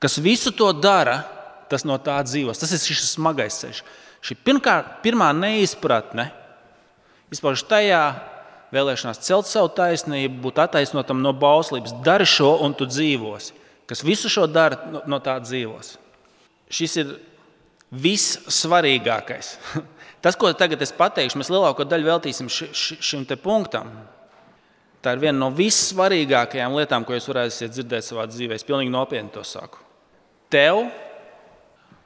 Kas 0.00 0.16
visu 0.22 0.52
to 0.56 0.70
dara, 0.72 1.20
tas 1.68 1.84
no 1.84 1.98
tā 2.00 2.16
dzīvos. 2.24 2.60
Tas 2.60 2.72
ir 2.72 2.80
šis 2.80 3.14
smagais 3.14 3.60
ceļš. 3.60 3.82
Šī 4.24 4.36
pirmkārt, 4.44 5.00
pirmā 5.04 5.30
neizpratne 5.36 6.30
izpaužas 7.32 7.66
tajā, 7.68 8.02
vēlēšanās 8.74 9.22
celt 9.26 9.48
savu 9.50 9.70
taisnību, 9.76 10.40
būt 10.44 10.60
attaisnotam 10.64 11.20
no 11.22 11.34
bauslības. 11.36 11.94
Dari 12.04 12.26
šo, 12.28 12.54
un 12.64 12.74
tu 12.76 12.88
dzīvosi. 12.88 13.56
Kas 13.90 14.04
visu 14.06 14.30
šo 14.32 14.46
dara, 14.50 14.78
no, 14.92 15.02
no 15.10 15.18
tā 15.22 15.36
dzīvos. 15.42 15.96
Šis 16.70 16.96
ir 17.02 17.14
vissvarīgākais. 17.90 19.56
Tas, 20.20 20.36
ko 20.36 20.50
tagad 20.52 20.82
es 20.84 20.92
pateikšu, 20.92 21.38
mēs 21.40 21.48
lielāko 21.52 21.86
daļu 21.88 22.10
veltīsim 22.10 22.48
ši, 22.52 22.68
ši, 22.76 22.96
šim 23.00 23.28
punktam. 23.40 23.88
Tā 25.00 25.14
ir 25.16 25.22
viena 25.22 25.38
no 25.38 25.48
vissvarīgākajām 25.56 26.74
lietām, 26.76 27.06
ko 27.08 27.16
jūs 27.16 27.28
varēsiet 27.30 27.72
dzirdēt 27.72 28.04
savā 28.04 28.26
dzīvē. 28.28 28.58
Es 28.58 28.66
pilnīgi 28.68 28.92
nopietni 28.92 29.32
to 29.32 29.44
saku. 29.48 29.80
Tev 30.52 30.90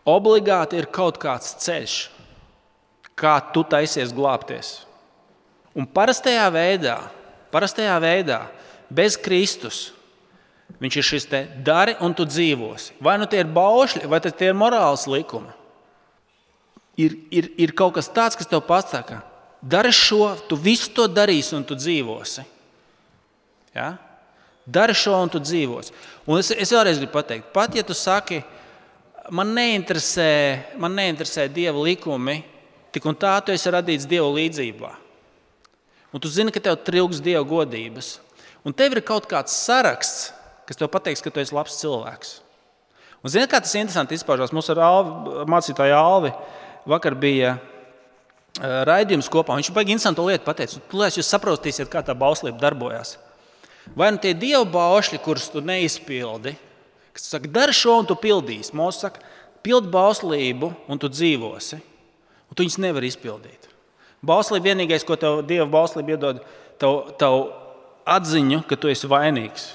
obligāti 0.06 0.78
ir 0.78 0.86
kaut 0.94 1.18
kāds 1.18 1.56
ceļš, 1.64 1.96
kā 3.18 3.34
tu 3.54 3.64
taisies 3.66 4.14
glābties. 4.14 4.84
Un 5.74 5.88
parastajā 5.90 6.46
veidā, 6.54 7.00
parastajā 7.50 7.96
veidā 7.98 8.44
bez 8.94 9.18
Kristus, 9.18 9.88
viņš 10.78 11.00
ir 11.00 11.06
šis 11.08 11.26
te 11.30 11.42
dari 11.66 11.96
un 11.98 12.14
tu 12.14 12.26
dzīvosi. 12.28 12.94
Vai 13.02 13.16
nu 13.18 13.26
tie 13.26 13.42
ir 13.42 13.50
baušļi, 13.50 14.06
vai 14.06 14.22
tie 14.22 14.52
ir 14.52 14.58
morāls 14.58 15.08
likumi. 15.10 15.50
Ir, 17.00 17.16
ir, 17.34 17.50
ir 17.58 17.72
kaut 17.74 17.96
kas 17.96 18.06
tāds, 18.06 18.38
kas 18.38 18.46
tev 18.46 18.62
pasaka, 18.68 19.18
dari 19.64 19.90
šo, 19.92 20.34
tu 20.48 20.58
visu 20.60 20.92
to 20.94 21.08
darīsi 21.10 21.56
un 21.56 21.64
tu 21.66 21.74
dzīvosi. 21.74 22.44
Ja? 23.74 23.94
Dari 24.64 24.94
šo 24.96 25.16
un 25.24 25.32
tu 25.32 25.40
dzīvosi. 25.42 25.94
Un 26.28 26.38
es, 26.38 26.52
es 26.54 26.72
vēlreiz 26.72 27.00
gribu 27.00 27.16
pateikt, 27.16 27.50
pat 27.52 27.74
ja 27.74 27.82
tu 27.84 27.96
saki, 27.98 28.42
man 29.34 29.50
neinteresē, 29.56 30.28
man 30.80 30.94
neinteresē 30.96 31.48
dieva 31.52 31.82
likumi, 31.82 32.42
tik 32.94 33.08
un 33.10 33.18
tā 33.18 33.34
tu 33.42 33.52
esi 33.54 33.72
radīts 33.74 34.06
dieva 34.08 34.30
līdzjūtībā. 34.30 34.92
Un 36.14 36.22
tu 36.22 36.30
zini, 36.30 36.54
ka 36.54 36.62
tev 36.62 36.78
trūks 36.86 37.18
dieva 37.18 37.42
godības. 37.42 38.20
Un 38.64 38.72
tev 38.76 38.94
ir 38.94 39.02
kaut 39.04 39.26
kāds 39.28 39.56
saraksts, 39.64 40.28
kas 40.68 40.78
tev 40.78 40.88
pateiks, 40.92 41.24
ka 41.24 41.32
tu 41.32 41.42
esi 41.42 41.56
labs 41.56 41.80
cilvēks. 41.80 42.36
Un 43.24 43.32
zini, 43.32 43.48
kā 43.50 43.58
tas 43.58 43.74
interesanti 43.74 44.14
izpaužās? 44.14 44.52
Alvi, 44.54 45.48
mācītāju 45.50 45.96
Alvi 45.98 46.30
vakar 46.88 47.16
bija 47.18 47.56
raidījums 48.60 49.30
kopā. 49.32 49.56
Viņš 49.58 49.72
baigi 49.74 49.94
interesantu 49.94 50.26
lietu 50.28 50.46
pateica. 50.46 50.82
Tūlēs 50.90 51.18
jūs 51.18 51.30
saprotīsiet, 51.32 51.90
kā 51.90 52.04
tā 52.06 52.14
bauslība 52.18 52.60
darbojas. 52.62 53.16
Vai 53.98 54.12
nu 54.14 54.20
tie 54.22 54.32
dievu 54.36 54.64
baušļi, 54.72 55.20
kurus 55.24 55.50
tu 55.52 55.60
neizpildi, 55.64 56.54
kas 57.14 57.26
saka, 57.34 57.50
dari 57.52 57.74
šo 57.76 57.98
un 58.00 58.08
tu 58.08 58.16
pildīsi. 58.16 58.72
Mūsu 58.76 59.04
saka, 59.04 59.20
pildi 59.64 59.90
bauslību 59.92 60.70
un 60.88 61.00
tu 61.00 61.10
dzīvosi. 61.12 61.80
Un 62.48 62.56
tu 62.56 62.64
viņus 62.64 62.80
nevari 62.80 63.10
izpildīt. 63.10 63.68
Bauslība 64.24 64.70
vienīgais, 64.70 65.04
ko 65.04 65.18
tev 65.20 65.42
dieva 65.44 65.66
bauslība 65.68 66.14
iedod, 66.14 66.40
tavu 66.80 67.16
tav 67.20 67.38
atziņu, 68.08 68.62
ka 68.68 68.78
tu 68.80 68.88
esi 68.92 69.08
vainīgs. 69.10 69.74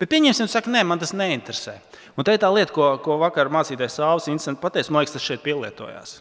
Bet 0.00 0.10
pieņemsim, 0.12 0.48
ka 0.50 0.72
nē, 0.72 0.82
man 0.88 1.00
tas 1.00 1.14
neinteresē. 1.16 1.78
Un 2.16 2.26
tā 2.26 2.34
ir 2.36 2.42
tā 2.42 2.50
lieta, 2.52 2.74
ko, 2.74 2.90
ko 3.04 3.16
vakar 3.22 3.48
mācītājs 3.52 3.96
Sāls 3.96 4.28
pateica, 4.60 4.92
man 4.92 5.02
liekas, 5.02 5.14
tas 5.16 5.24
šeit 5.24 5.42
pielietojās. 5.44 6.20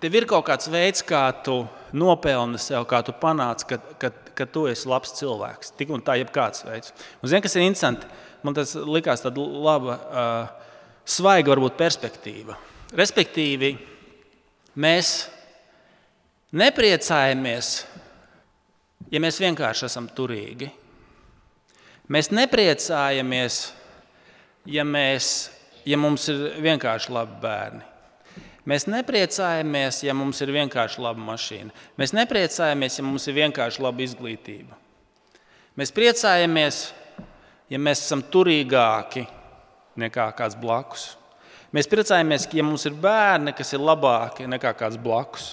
Tev 0.00 0.14
ir 0.14 0.26
kaut 0.28 0.44
kāds 0.46 0.68
veids, 0.68 1.02
kā 1.02 1.24
tu 1.42 1.64
nopelni 1.96 2.60
sev, 2.60 2.84
kā 2.86 3.00
tu 3.02 3.14
panāc, 3.16 3.64
ka, 3.66 3.78
ka, 3.98 4.10
ka 4.36 4.46
tu 4.46 4.66
esi 4.68 4.88
labs 4.88 5.14
cilvēks. 5.16 5.72
Tik 5.78 5.90
un 5.96 6.04
tā, 6.04 6.18
jebkāds 6.20 6.66
veids. 6.66 6.92
Un 7.22 7.32
zini, 7.32 7.42
kas 7.42 7.56
ir 7.56 7.64
interesanti? 7.64 8.06
Man 8.44 8.54
tas 8.54 8.76
likās 8.76 9.24
tāda 9.24 9.42
laba, 9.42 9.96
uh, 9.96 10.66
svaiga 11.08 11.54
varbūt 11.54 11.78
perspektīva. 11.80 12.58
Respektīvi, 12.96 13.72
mēs 14.76 15.14
nepriecājamies, 16.56 17.70
ja 19.10 19.22
mēs 19.22 19.40
vienkārši 19.42 19.88
esam 19.88 20.10
turīgi. 20.12 20.68
Mēs 22.12 22.30
nepriecājamies, 22.30 23.60
ja, 24.66 24.84
mēs, 24.84 25.50
ja 25.86 25.98
mums 26.00 26.26
ir 26.32 26.40
vienkārši 26.64 27.12
labi 27.14 27.38
bērni. 27.42 27.84
Mēs 28.66 28.88
nepriecājamies, 28.90 30.00
ja 30.02 30.14
mums 30.18 30.40
ir 30.42 30.50
vienkārši 30.56 31.02
laba 31.02 31.22
mašīna. 31.22 31.70
Mēs 32.00 32.12
nepriecājamies, 32.16 32.96
ja 32.98 33.04
mums 33.06 33.28
ir 33.30 33.36
vienkārši 33.36 33.82
laba 33.84 34.02
izglītība. 34.02 34.74
Mēs 35.78 35.92
priecājamies, 35.94 36.80
ja 37.70 37.78
mēs 37.78 38.02
esam 38.02 38.24
turīgāki 38.32 39.22
nekā 40.02 40.26
kāds 40.38 40.58
blakus. 40.58 41.12
Mēs 41.74 41.86
priecājamies, 41.90 42.48
ja 42.56 42.64
mums 42.66 42.88
ir 42.88 42.96
bērni, 42.98 43.54
kas 43.54 43.70
ir 43.76 43.84
labāki 43.84 44.48
nekā 44.50 44.72
kāds 44.78 44.98
blakus. 44.98 45.52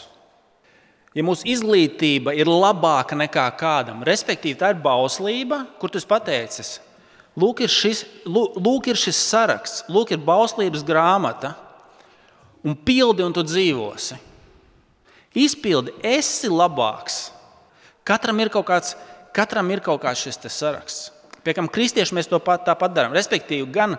Ja 1.14 1.22
mūsu 1.26 1.46
izglītība 1.54 2.34
ir 2.34 2.50
labāka 2.50 3.14
nekā 3.18 3.46
kādam, 3.60 4.02
respektīvi, 4.08 4.58
tā 4.58 4.72
ir 4.74 4.82
bauslība, 4.82 5.60
kur 5.78 5.94
tu 5.94 6.02
pateici, 6.10 6.66
lūk, 7.40 7.64
ir 7.66 7.72
šis, 7.72 8.04
lūk, 8.26 8.90
ir 8.92 9.00
šis 9.00 9.20
saraksts, 9.30 9.86
lūk, 9.92 10.14
ir 10.14 10.22
bauslības 10.24 10.86
grāmata 10.86 11.56
un 12.64 12.76
pildi, 12.76 13.26
un 13.26 13.36
tu 13.36 13.44
dzīvosi. 13.46 14.20
Izpildi, 15.34 15.96
esi 16.06 16.50
labāks. 16.52 17.32
Katram 18.06 18.40
ir 18.44 18.52
kaut 18.54 18.68
kāds, 18.70 18.94
katram 19.34 19.72
ir 19.74 19.82
kaut 19.84 20.04
kāds 20.04 20.22
šis 20.22 20.40
saraksts. 20.54 21.10
Pie 21.44 21.56
kam 21.58 21.68
kristieši 21.68 22.16
mēs 22.16 22.30
to 22.32 22.40
pat, 22.40 22.64
tāpat 22.64 22.94
darām. 22.96 23.16
Respektīvi, 23.16 23.66
gan, 23.74 23.98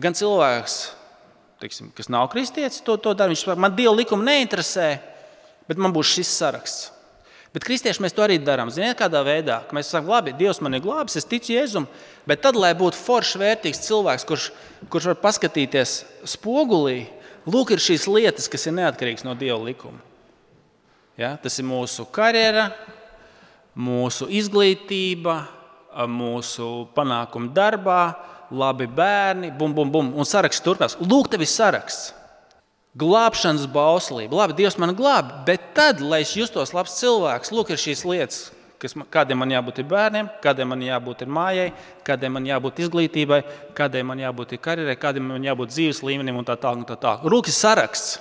gan 0.00 0.16
cilvēks, 0.16 0.76
tiksim, 1.60 1.90
kas 1.96 2.08
nav 2.12 2.30
kristietis, 2.32 2.80
to, 2.84 2.96
to 2.96 3.12
dara. 3.12 3.32
Viņš 3.32 3.42
saka, 3.44 3.60
man 3.60 3.74
Dieva 3.76 3.92
likuma 3.92 4.24
neinteresē, 4.30 4.88
bet 5.68 5.80
man 5.80 5.92
būs 5.92 6.14
šis 6.16 6.32
saraksts. 6.38 6.92
Bet 7.56 7.64
kristieši 7.64 8.02
mēs 8.04 8.12
to 8.12 8.20
arī 8.20 8.36
darām. 8.42 8.68
Ziniet, 8.68 8.98
kādā 8.98 9.22
veidā? 9.24 9.62
Ka 9.64 9.72
mēs 9.76 9.88
sakām, 9.88 10.10
labi, 10.12 10.34
Dievs 10.36 10.60
man 10.60 10.76
ir 10.76 10.84
glābis, 10.84 11.16
es 11.16 11.24
ticu 11.24 11.54
Jēzum, 11.54 11.86
bet 12.28 12.42
tad, 12.44 12.58
lai 12.60 12.74
būtu 12.76 13.00
foršs, 13.00 13.38
vērtīgs 13.40 13.80
cilvēks, 13.86 14.26
kurš, 14.28 14.50
kurš 14.92 15.08
var 15.14 15.22
paskatīties 15.22 16.02
spogulī, 16.36 17.06
Lūk, 17.46 17.70
ir 17.70 17.82
šīs 17.82 18.08
lietas, 18.10 18.48
kas 18.50 18.66
ir 18.66 18.74
neatkarīgas 18.74 19.22
no 19.22 19.36
Dieva 19.38 19.60
likuma. 19.62 20.00
Ja? 21.14 21.36
Tas 21.38 21.60
ir 21.62 21.66
mūsu 21.68 22.02
karjera, 22.10 22.72
mūsu 23.78 24.26
izglītība, 24.34 25.38
mūsu 26.10 26.88
panākumi 26.96 27.52
darbā, 27.54 28.00
labi 28.50 28.88
bērni, 28.90 29.52
bum, 29.54 29.74
bum, 29.76 29.92
bum. 29.94 30.10
Un 30.18 30.26
saraksts 30.26 30.64
turpinās. 30.64 30.98
Lūk, 30.98 31.30
tev 31.30 31.46
ir 31.46 31.50
saraksts. 31.50 32.10
Glābšanas 32.96 33.66
bauslība. 33.68 34.38
Labi, 34.40 34.56
Dievs 34.56 34.78
man 34.80 34.94
glāb, 34.96 35.32
bet 35.44 35.74
tad, 35.76 36.00
lai 36.00 36.22
es 36.24 36.32
justos 36.36 36.72
labs 36.72 36.94
cilvēks, 36.96 37.52
lūk, 37.52 37.74
ir 37.74 37.80
šīs 37.80 38.04
lietas, 38.08 38.38
kas, 38.80 38.94
kādiem 39.12 39.42
man 39.42 39.52
jābūt 39.52 39.82
bērniem, 39.88 40.30
kādiem 40.44 40.70
man 40.72 40.84
jābūt 40.84 41.26
mājai, 41.28 41.66
kādiem 42.06 42.38
man 42.38 42.46
jābūt 42.48 42.80
izglītībai, 42.86 43.42
kādiem 43.76 44.08
man 44.12 44.22
jābūt 44.22 44.54
karjerai, 44.64 44.96
kādiem 45.00 45.28
man 45.28 45.44
jābūt 45.44 45.74
dzīves 45.74 46.00
līmenim 46.06 46.40
un 46.40 46.48
tā 46.48 46.56
tālāk. 46.60 46.86
Tā, 46.88 46.96
tā. 47.02 47.12
Lūk, 47.28 47.50
ir 47.52 47.56
saraksts. 47.56 48.16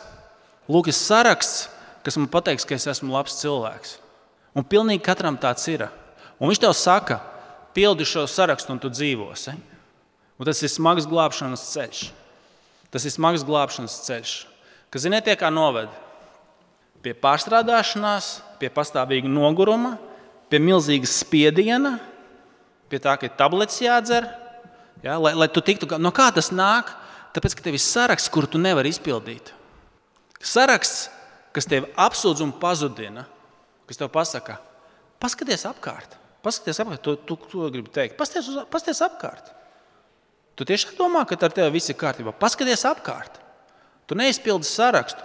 Lūk, 0.68 0.90
ir 0.92 0.98
saraksts, 0.98 1.70
kas 2.04 2.20
man 2.20 2.28
pateiks, 2.34 2.68
ka 2.68 2.76
es 2.76 2.88
esmu 2.92 3.14
labs 3.16 3.38
cilvēks. 3.40 3.96
Un 4.56 4.68
pilnīgi 4.68 5.04
katram 5.06 5.38
tāds 5.40 5.64
ir. 5.72 5.86
Un 6.36 6.52
viņš 6.52 6.62
tev 6.66 6.76
saka, 6.76 7.22
pildi 7.76 8.08
šo 8.08 8.26
sarakstu 8.28 8.76
un 8.76 8.82
tu 8.84 8.92
dzīvosi. 8.92 9.56
Un 10.36 10.48
tas 10.48 10.60
ir 10.64 10.72
smags 10.72 11.08
glābšanas 11.08 11.64
ceļš. 11.72 12.04
Tas 12.92 13.08
ir 13.08 13.12
smags 13.12 13.44
glābšanas 13.48 13.96
ceļš, 14.08 14.34
kas, 14.96 15.04
ziniet, 15.04 15.28
kā 15.36 15.52
noved 15.52 15.92
pie 17.06 17.14
pārstrādāšanās, 17.22 18.40
pie 18.58 18.72
pastāvīga 18.74 19.30
noguruma, 19.30 19.96
pie 20.50 20.58
milzīga 20.64 21.10
spiediena, 21.10 21.98
pie 22.90 23.02
tā, 23.04 23.14
ka 23.20 23.28
ir 23.28 23.36
tablets 23.38 23.78
jādzer. 23.84 24.26
Ja, 25.06 25.20
lai, 25.22 25.36
lai 25.38 25.50
tu 25.54 25.62
tiktu, 25.62 25.86
no 26.02 26.10
kā 26.16 26.32
tas 26.34 26.50
nāk? 26.56 26.90
Tāpēc, 27.36 27.58
ka 27.58 27.66
tev 27.66 27.78
ir 27.78 27.84
saraksts, 27.84 28.32
kuru 28.32 28.50
tu 28.50 28.62
nevari 28.62 28.90
izpildīt. 28.90 29.52
Saraksts, 30.42 31.10
kas 31.54 31.68
tevi 31.70 31.92
apsūdz 32.00 32.42
un 32.46 32.56
pazudina, 32.58 33.26
kas 33.90 34.00
tev 34.00 34.10
pasaka, 34.14 34.58
paskaties 35.22 35.68
apkārt. 35.70 36.18
Paskaties 36.46 36.82
apkārt, 36.82 37.04
to, 37.06 37.18
to, 37.28 37.38
to 37.52 37.70
gribu 37.74 37.92
teikt. 37.94 38.18
Paskaties, 38.18 38.50
uz, 38.50 38.64
paskaties 38.72 39.04
apkārt. 39.06 39.52
Tu 40.56 40.66
tiešām 40.66 40.96
domā, 40.98 41.26
ka 41.28 41.38
ar 41.38 41.54
tevi 41.54 41.76
viss 41.76 41.92
ir 41.92 42.00
kārtībā. 42.00 42.34
Paskaties 42.40 42.88
apkārt. 42.88 43.42
Tu 44.06 44.18
neizpildi 44.18 44.68
sarakstu. 44.68 45.22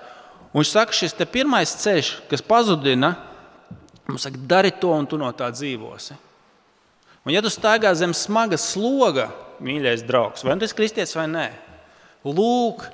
Un 0.51 0.63
viņš 0.63 0.71
saka, 0.73 0.97
šis 0.97 1.15
pirmais 1.31 1.77
ceļš, 1.83 2.15
kas 2.31 2.43
pazudina, 2.43 3.15
Mums 4.11 4.27
saka, 4.27 4.39
dari 4.39 4.71
to, 4.71 4.91
un 4.91 5.07
tu 5.07 5.19
no 5.21 5.31
tā 5.37 5.49
dzīvosi. 5.55 6.17
Un, 7.23 7.33
ja 7.35 7.43
tu 7.45 7.53
staigā 7.53 7.93
zem 7.95 8.15
smaga 8.17 8.59
sloga, 8.59 9.29
mīļais 9.63 10.05
draugs, 10.09 10.45
vai 10.45 10.57
nu 10.57 10.65
tas 10.65 10.73
ir 10.73 10.79
kristietis 10.79 11.17
vai 11.17 11.27
nē, 11.31 11.49
lūk, 12.25 12.87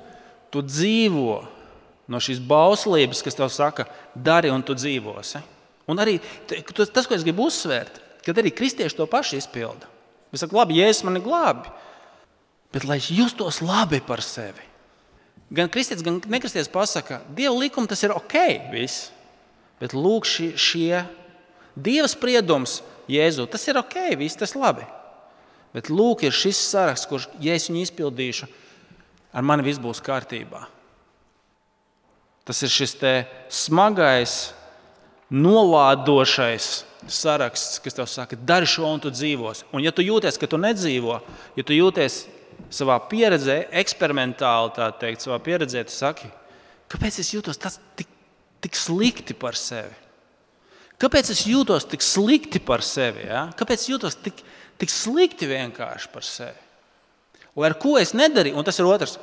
tu 0.51 0.63
dzīvo 0.63 1.39
no 2.11 2.21
šīs 2.23 2.41
bauslības, 2.43 3.23
kas 3.23 3.39
tev 3.39 3.51
saka, 3.51 3.87
dari 4.13 4.51
un 4.51 4.63
tu 4.63 4.75
dzīvosi. 4.77 5.41
Un 5.87 6.03
arī 6.03 6.17
tas, 6.47 7.07
ko 7.07 7.15
es 7.15 7.23
gribu 7.23 7.47
uzsvērt, 7.47 8.01
kad 8.25 8.39
arī 8.39 8.51
kristieši 8.51 8.99
to 8.99 9.07
pašu 9.09 9.39
izpilda. 9.39 9.87
Viņi 10.31 10.43
saka, 10.43 10.59
labi, 10.59 10.81
Jēzus 10.81 11.05
mani 11.07 11.23
glābi, 11.23 11.71
bet 12.75 12.83
lai 12.87 12.99
es 12.99 13.07
justos 13.15 13.61
labi 13.63 14.03
par 14.03 14.23
sevi. 14.23 14.66
Gan 15.53 15.69
kristietis, 15.71 16.03
gan 16.03 16.19
nekristietis 16.27 16.71
pasaka, 16.71 17.21
Dieva 17.35 17.55
likuma 17.55 17.87
tas 17.87 18.03
ir 18.03 18.11
ok. 18.15 18.35
Viss. 18.73 19.11
Bet 19.79 19.93
lūk, 19.95 20.27
šie, 20.27 20.51
šie 20.59 21.05
Dieva 21.77 22.09
spriedums, 22.09 22.81
Jēzu, 23.07 23.45
tas 23.47 23.63
ir 23.69 23.77
ok, 23.79 23.95
viss 24.19 24.39
tas 24.39 24.55
labi. 24.57 24.83
Bet 25.75 25.91
lūk, 25.93 26.25
ir 26.25 26.35
šis 26.35 26.59
saraksts, 26.71 27.07
kurš, 27.07 27.29
ja 27.43 27.55
es 27.55 27.69
viņu 27.69 27.85
izpildīšu, 27.85 28.47
ar 29.31 29.45
mani 29.45 29.63
viss 29.67 29.79
būs 29.79 30.01
kārtībā. 30.03 30.65
Tas 32.47 32.63
ir 32.63 32.71
šis 32.71 32.95
smagais 33.51 34.35
nolādošais 35.31 36.67
saraksts, 37.11 37.81
kas 37.83 37.95
tev 37.95 38.07
saka, 38.09 38.39
dari 38.39 38.67
šo 38.67 38.87
un 38.89 39.03
tu 39.03 39.11
dzīvos. 39.11 39.65
Un, 39.71 39.83
ja 39.83 39.91
tu 39.95 40.03
jūties, 40.03 40.39
ka 40.39 40.49
tu 40.49 40.59
nedzīvo, 40.59 41.19
ja 41.59 41.63
tu 41.67 41.75
jūties 41.75 42.25
savā 42.73 42.97
pieredzē, 43.09 43.67
eksperimentāli, 43.81 44.73
tā 44.75 44.89
teikt, 44.99 45.23
savā 45.23 45.39
pieredzē, 45.43 45.85
tu 45.87 45.95
saki, 45.95 46.29
kāpēc 46.91 47.21
es 47.23 47.31
jūtos 47.35 47.59
tas 47.61 47.79
tik, 47.99 48.09
tik 48.63 48.77
slikti 48.77 49.35
par 49.37 49.57
sevi? 49.59 49.95
Kāpēc 50.97 51.29
es 51.33 51.43
jūtos 51.45 51.85
tik 51.89 52.01
slikti 52.01 52.61
par 52.63 52.81
sevi? 52.85 53.27
Ja? 53.29 53.47
Kāpēc 53.57 53.83
es 53.83 53.89
jūtos 53.91 54.17
tik, 54.17 54.41
tik 54.81 54.91
slikti 54.91 55.49
vienkārši 55.49 56.09
par 56.13 56.25
sevi? 56.25 56.63
Lai 57.57 57.71
ar 57.71 57.77
ko 57.81 57.95
es 58.01 58.13
nedarīju, 58.17 58.57
un 58.57 58.65
tas 58.65 58.77
ir 58.77 58.89
otrs, 58.89 59.17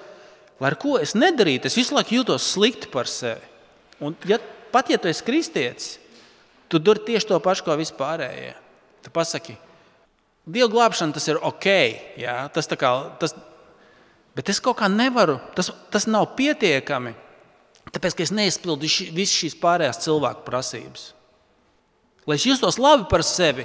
lai 0.62 0.70
ar 0.70 0.78
ko 0.80 0.96
es 1.02 1.14
nedarīju, 1.18 1.64
es 1.66 1.78
visu 1.78 1.94
laiku 1.94 2.16
jūtos 2.20 2.46
slikti 2.54 2.90
par 2.90 3.10
sevi. 3.10 3.42
Un, 4.02 4.14
ja, 4.26 4.40
pat 4.74 4.90
ja 4.90 4.98
tu 4.98 5.10
esi 5.10 5.22
kristietis, 5.26 5.96
tu 6.70 6.80
dari 6.82 7.02
tieši 7.06 7.30
to 7.30 7.38
pašu, 7.42 7.66
ko 7.66 7.76
vispārējie. 7.78 8.54
Tu 9.04 9.12
pasaki, 9.14 9.54
Dieva 10.44 10.68
glābšana 10.68 11.16
tas 11.16 11.26
ir 11.30 11.40
ok, 11.40 11.68
jā, 12.20 12.36
tas 12.52 12.68
kā, 12.68 12.90
tas, 13.20 13.32
bet 14.36 14.50
es 14.52 14.60
kaut 14.60 14.76
kā 14.82 14.90
nevaru, 14.92 15.38
tas, 15.56 15.70
tas 15.92 16.04
nav 16.10 16.34
pietiekami, 16.36 17.14
tāpēc 17.94 18.16
ka 18.18 18.26
es 18.26 18.32
neizpildu 18.34 18.84
visas 19.16 19.38
šīs 19.38 19.56
pārējās 19.62 20.02
cilvēku 20.04 20.44
prasības. 20.44 21.12
Lai 22.28 22.36
es 22.36 22.44
justos 22.44 22.76
labi 22.80 23.06
par 23.08 23.24
sevi, 23.24 23.64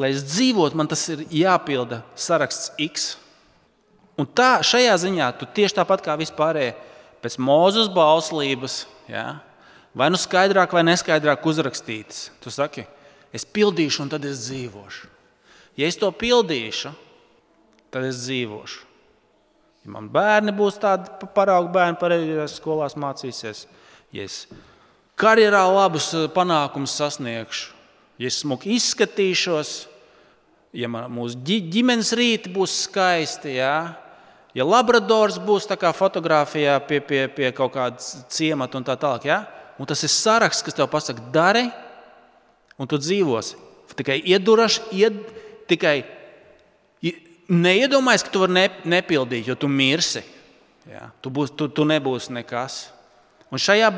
lai 0.00 0.14
es 0.14 0.24
dzīvotu, 0.24 0.76
man 0.76 0.88
tas 0.88 1.02
ir 1.12 1.24
jāpilda 1.32 2.02
saraksts 2.16 2.72
X. 2.80 3.14
Un 4.16 4.28
tā, 4.28 4.62
šajā 4.64 4.94
ziņā 5.02 5.28
tu 5.36 5.48
tieši 5.58 5.76
tāpat 5.76 6.04
kā 6.04 6.16
vispārējie, 6.16 6.72
pēc 7.20 7.36
mūzes 7.42 7.90
bauslības, 7.92 8.86
ja, 9.10 9.42
vai 9.96 10.08
nu 10.12 10.20
skaidrāk 10.20 10.72
vai 10.72 10.84
neskaidrāk 10.86 11.44
uzrakstītas, 11.48 12.30
tu 12.40 12.52
saki, 12.52 12.86
es 13.36 13.44
pildīšu 13.44 14.04
un 14.04 14.12
tad 14.12 14.24
es 14.28 14.46
dzīvošu. 14.46 15.15
Ja 15.76 15.88
es 15.88 15.98
to 16.00 16.08
pildīšu, 16.12 16.92
tad 17.92 18.06
es 18.08 18.22
dzīvošu. 18.24 18.84
Ja 19.84 19.92
man 19.94 20.08
bērni 20.10 20.54
būs 20.56 20.80
tādi 20.82 21.28
paraugu 21.36 21.70
bērni, 21.74 21.98
pareizajās 22.00 22.56
skolās 22.58 22.96
mācīsies, 22.98 23.66
ja 24.16 24.24
es 24.26 24.46
karjerā 25.20 25.62
labus 25.70 26.08
panākumus 26.34 26.96
sasniegšu, 26.98 27.70
ja 28.18 28.30
es 28.30 28.40
smuki 28.42 28.74
izskatīšos, 28.76 29.76
ja 30.76 30.90
mūsu 30.90 31.38
ģimenes 31.44 32.12
rīti 32.16 32.52
būs 32.52 32.74
skaisti, 32.86 33.56
ja, 33.60 33.94
ja 34.56 34.66
labradors 34.66 35.38
būs 35.38 35.68
kā 35.78 35.92
fotografijā 35.96 36.80
pie, 36.88 37.00
pie, 37.00 37.26
pie 37.28 37.52
kaut 37.56 37.76
kāda 37.76 38.02
ciemata 38.32 38.80
un 38.80 38.84
tā 38.84 38.96
tālāk. 39.00 39.28
Ja, 39.28 39.44
un 39.78 39.88
tas 39.88 40.02
ir 40.04 40.12
saraksts, 40.12 40.64
kas 40.64 40.76
tev 40.76 40.90
pasaka, 40.92 41.22
dari, 41.32 41.68
un 42.76 42.88
tu 42.88 42.98
dzīvosi. 43.00 43.62
Tikai 43.96 44.18
ieduraši, 44.28 44.82
ied, 44.98 45.20
tikai 45.70 46.00
neiedomājies, 47.48 48.24
ka 48.26 48.32
tu 48.32 48.42
vari 48.42 48.56
ne, 48.56 48.66
nepildīt, 48.96 49.46
jo 49.48 49.56
tu 49.58 49.70
mirsi. 49.70 50.22
Ja, 50.86 51.10
tu, 51.22 51.32
būs, 51.34 51.50
tu, 51.58 51.66
tu 51.70 51.86
nebūsi 51.86 52.34
nekas. 52.34 52.86
Un 53.50 53.62
šajā 53.62 53.90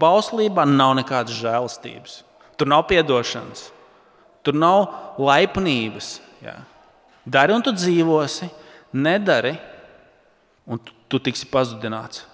bauslībā 0.00 0.64
nav 0.68 0.94
nekādas 1.00 1.36
žēlastības. 1.36 2.22
Tur 2.56 2.70
nav 2.70 2.86
atdošanas, 2.88 3.66
tur 4.46 4.56
nav 4.56 5.18
laipnības. 5.20 6.18
Jā. 6.44 6.60
Dari 7.24 7.56
un 7.56 7.64
tu 7.64 7.72
dzīvosi, 7.74 8.48
nedari, 8.94 9.56
un 10.68 10.80
tu, 10.80 10.94
tu 11.08 11.20
tiksi 11.20 11.48
pazudināts. 11.50 12.24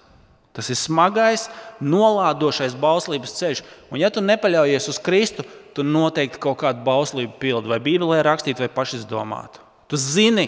Tas 0.51 0.67
ir 0.67 0.75
smagais, 0.75 1.47
nolādošais 1.79 2.75
bauslības 2.75 3.37
ceļš. 3.37 3.61
Un, 3.89 3.99
ja 4.03 4.11
tu 4.11 4.23
nepaļaujies 4.23 4.89
uz 4.91 4.99
Kristu, 5.03 5.45
tu 5.75 5.85
noteikti 5.87 6.39
kaut 6.41 6.59
kādu 6.61 6.83
bauslību 6.85 7.37
pildi, 7.41 7.71
vai 7.71 7.79
Bībelē 7.83 8.21
rakstīt, 8.25 8.59
vai 8.61 8.69
pašizdomātu. 8.71 9.63
Tu 9.91 9.99
zini, 9.99 10.47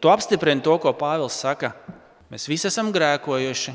tu 0.00 0.10
apstiprini 0.12 0.64
to, 0.64 0.76
ko 0.80 0.92
Pāvils 0.96 1.36
saka. 1.36 1.74
Mēs 2.30 2.46
visi 2.48 2.68
esam 2.70 2.92
grēkojuši, 2.94 3.74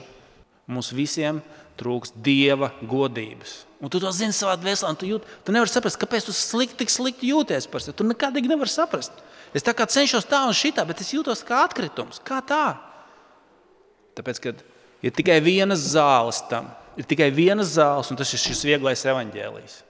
mums 0.71 0.91
visiem 0.95 1.41
trūkst 1.79 2.15
dieva 2.23 2.71
godības. 2.81 3.63
Un 3.83 3.91
tu 3.91 3.99
to 3.99 4.09
zini 4.15 4.33
savā 4.33 4.55
dvēselē, 4.57 4.93
tu, 4.97 5.07
jūt, 5.09 5.25
tu 5.45 5.53
nevari 5.53 5.69
saprast, 5.69 5.99
kāpēc 6.01 6.25
tu 6.25 6.33
slikti, 6.33 6.79
tik 6.79 6.93
slikti 6.93 7.29
jūties 7.29 7.67
par 7.69 7.83
sevi. 7.83 7.97
Tu 7.99 8.07
nekādīgi 8.07 8.49
nevari 8.49 8.71
saprast. 8.71 9.13
Es 9.55 9.63
tā 9.63 9.75
kā 9.75 9.85
cenšos 9.87 10.27
tā 10.27 10.41
un 10.47 10.55
šitā, 10.55 10.85
bet 10.87 11.03
es 11.03 11.11
jūtos 11.13 11.43
kā 11.45 11.61
atkritums. 11.67 12.21
Kā 12.25 12.39
tā? 12.43 12.77
Tāpēc, 14.17 14.41
ka 14.41 14.55
ir 15.05 15.13
tikai 15.15 15.37
viena 15.43 15.77
zāles 15.77 16.41
tam, 16.49 16.71
ir 16.97 17.07
tikai 17.07 17.29
viena 17.35 17.67
zāles, 17.67 18.09
un 18.09 18.19
tas 18.19 18.31
ir 18.33 18.41
šis 18.41 18.63
vieglais 18.67 19.05
evaņģēlijs. 19.05 19.81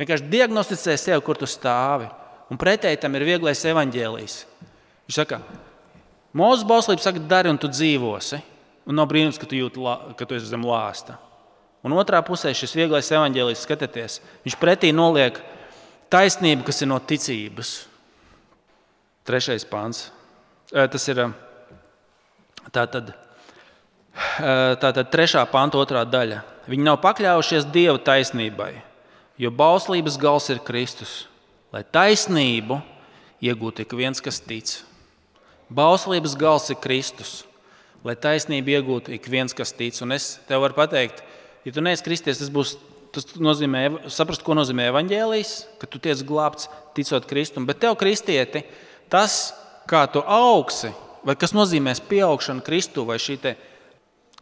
Vienkārši 0.00 0.30
diagnosticē 0.32 0.96
sev, 0.98 1.20
kur 1.26 1.36
tu 1.38 1.48
stāvi. 1.48 2.08
Un 2.52 2.60
pretēji 2.60 3.00
tam 3.00 3.14
ir 3.16 3.26
vieglais 3.28 3.60
evaņģēlijs. 3.68 4.38
Viņš 5.08 5.18
saka, 5.18 5.40
Mūzes 6.32 6.64
bauslība 6.64 7.04
saka, 7.04 7.20
dari 7.20 7.50
un 7.52 7.60
tu 7.60 7.68
dzīvosi. 7.68 8.40
Un 8.88 8.96
nav 8.98 9.06
brīnums, 9.10 9.38
ka 9.38 9.46
tu 9.46 9.58
jūti, 9.58 9.82
ka 10.16 10.26
tu 10.26 10.36
esi 10.38 10.48
zem 10.48 10.64
lāsta. 10.66 11.18
Un 11.84 11.94
otrā 11.98 12.22
pusē 12.24 12.54
šis 12.56 12.72
vieglais 12.78 13.10
evaņģēlijs, 13.12 13.64
skatieties, 13.66 14.20
viņš 14.46 14.56
pretī 14.58 14.92
noliek 14.94 15.38
taisnību, 16.12 16.64
kas 16.66 16.82
ir 16.82 16.88
no 16.90 16.98
ticības. 16.98 17.72
Trešais 19.28 19.66
pāns. 19.68 20.06
Tas 20.72 21.04
ir 21.12 21.20
tātad, 22.74 23.12
tātad 24.82 25.12
trešā 25.12 25.44
panta 25.52 25.78
otrā 25.82 26.06
daļa. 26.08 26.40
Viņi 26.70 26.86
nav 26.86 27.00
pakļaujušies 27.02 27.68
Dieva 27.74 28.00
taisnībai, 28.02 28.72
jo 29.38 29.50
bauslības 29.50 30.18
gals 30.20 30.48
ir 30.52 30.62
Kristus. 30.64 31.26
Lai 31.72 31.84
taisnību 31.84 32.80
iegūtu 33.42 33.86
ik 33.86 33.94
viens, 33.96 34.20
kas 34.20 34.40
tic. 34.44 34.80
Bauslības 35.72 36.36
gals 36.36 36.68
ir 36.72 36.80
Kristus. 36.82 37.42
Lai 38.04 38.16
taisnību 38.18 38.76
iegūtu 38.76 39.14
ik 39.16 39.28
viens, 39.30 39.54
kas 39.56 39.72
tic. 39.72 39.96
Un 40.04 40.12
es 40.16 40.34
tev 40.48 40.64
varu 40.64 40.76
pateikt, 40.76 41.22
Ja 41.62 41.70
tu 41.70 41.82
neesi 41.82 42.02
kristies, 42.02 42.40
tas, 42.40 42.50
būs, 42.50 42.74
tas 43.14 43.28
nozīmē 43.38 43.84
saprast, 44.10 44.42
ko 44.42 44.56
nozīmē 44.58 44.88
evaņģēlijs, 44.90 45.52
ka 45.78 45.86
tu 45.86 46.00
tiec 46.02 46.24
glābts 46.26 46.66
ticot 46.96 47.28
Kristum. 47.30 47.68
Bet 47.68 47.78
tev, 47.84 47.94
kristieti, 48.00 48.64
tas, 49.12 49.52
kā 49.90 50.02
tu 50.10 50.24
augsi, 50.26 50.90
vai 51.22 51.36
kas 51.38 51.54
nozīmē 51.54 51.94
pieaugšanu 52.08 52.66
Kristu, 52.66 53.06
vai 53.06 53.20
šī 53.22 53.38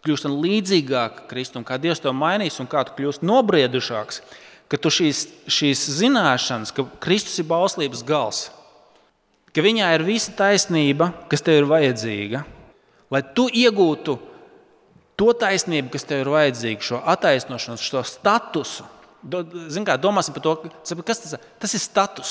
kļūšana 0.00 0.32
līdzīgāka 0.46 1.26
Kristum, 1.28 1.64
kā 1.66 1.76
Dievs 1.76 2.00
to 2.00 2.12
mainīs 2.16 2.56
un 2.62 2.68
kā 2.70 2.86
tu 2.88 2.96
kļūsi 2.96 3.26
nobriedušāks, 3.28 4.22
ka 4.70 4.78
tu 4.78 4.92
šīs, 4.94 5.24
šīs 5.50 5.84
zināšanas, 5.98 6.72
ka 6.74 6.86
Kristus 7.02 7.40
ir 7.42 7.48
bauslības 7.50 8.04
gals, 8.06 8.46
ka 9.50 9.64
viņā 9.64 9.90
ir 9.96 10.06
visa 10.06 10.32
taisnība, 10.38 11.10
kas 11.30 11.42
tev 11.42 11.62
ir 11.62 11.68
vajadzīga, 11.70 12.44
lai 13.10 13.22
tu 13.34 13.48
iegūtu 13.50 14.16
to 15.20 15.32
taisnību, 15.36 15.90
kas 15.92 16.06
tev 16.08 16.22
ir 16.22 16.32
vajadzīga, 16.32 16.86
šo 16.86 17.02
attaisnošanos, 17.12 17.84
šo 17.84 18.04
statusu. 18.06 18.86
Zin 19.68 19.84
kā, 19.84 19.98
domāsim 20.00 20.32
par 20.32 20.46
to, 20.46 20.54
kas 21.04 21.20
tas 21.26 21.34
ir. 21.36 21.42
Tas 21.60 21.74
ir 21.76 21.82
status. 21.82 22.30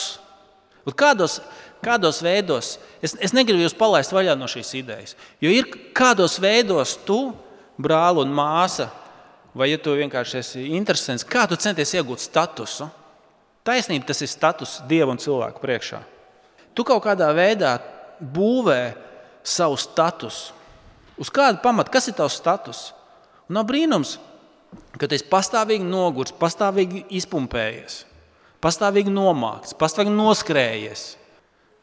Un 0.88 0.95
kādos, 0.97 1.38
kādos 1.86 2.21
veidos, 2.25 2.78
es, 3.04 3.13
es 3.21 3.36
negribu 3.36 3.62
jūs 3.62 3.75
palaist 3.78 4.13
vaļā 4.15 4.34
no 4.39 4.47
šīs 4.49 4.71
idejas, 4.80 5.13
jo 5.43 5.52
ir 5.54 5.67
kādos 5.93 6.39
veidos 6.41 6.95
tu, 7.06 7.19
brāl 7.78 8.23
un 8.23 8.32
māsa, 8.34 8.88
vai 9.53 9.71
ja 9.71 9.79
tu 9.81 9.95
vienkārši 9.97 10.39
esi 10.39 10.65
interesants, 10.77 11.25
kā 11.25 11.45
tu 11.49 11.57
centies 11.59 11.93
iegūt 11.97 12.23
statusu. 12.23 12.89
Taisnība 13.65 14.09
tas 14.09 14.21
ir 14.23 14.31
status 14.31 14.79
Dieva 14.89 15.13
un 15.13 15.21
cilvēku 15.21 15.62
priekšā. 15.62 15.99
Tu 16.73 16.85
kaut 16.88 17.03
kādā 17.03 17.29
veidā 17.35 17.75
būvē 18.19 18.95
savu 19.43 19.77
statusu. 19.79 20.55
Uz 21.19 21.27
kāda 21.33 21.59
pamata, 21.59 21.91
kas 21.91 22.07
ir 22.07 22.15
tavs 22.15 22.38
status? 22.39 22.81
Un 23.49 23.57
nav 23.57 23.65
brīnums, 23.67 24.15
ka 24.95 25.07
tu 25.07 25.17
esi 25.17 25.27
pastāvīgi 25.27 25.83
nogurs, 25.83 26.31
pastāvīgi 26.39 27.03
izpumpējies, 27.19 28.03
pastāvīgi 28.63 29.12
nomākts, 29.12 29.75
pastāvīgi 29.75 30.15
noskrējies, 30.15 31.03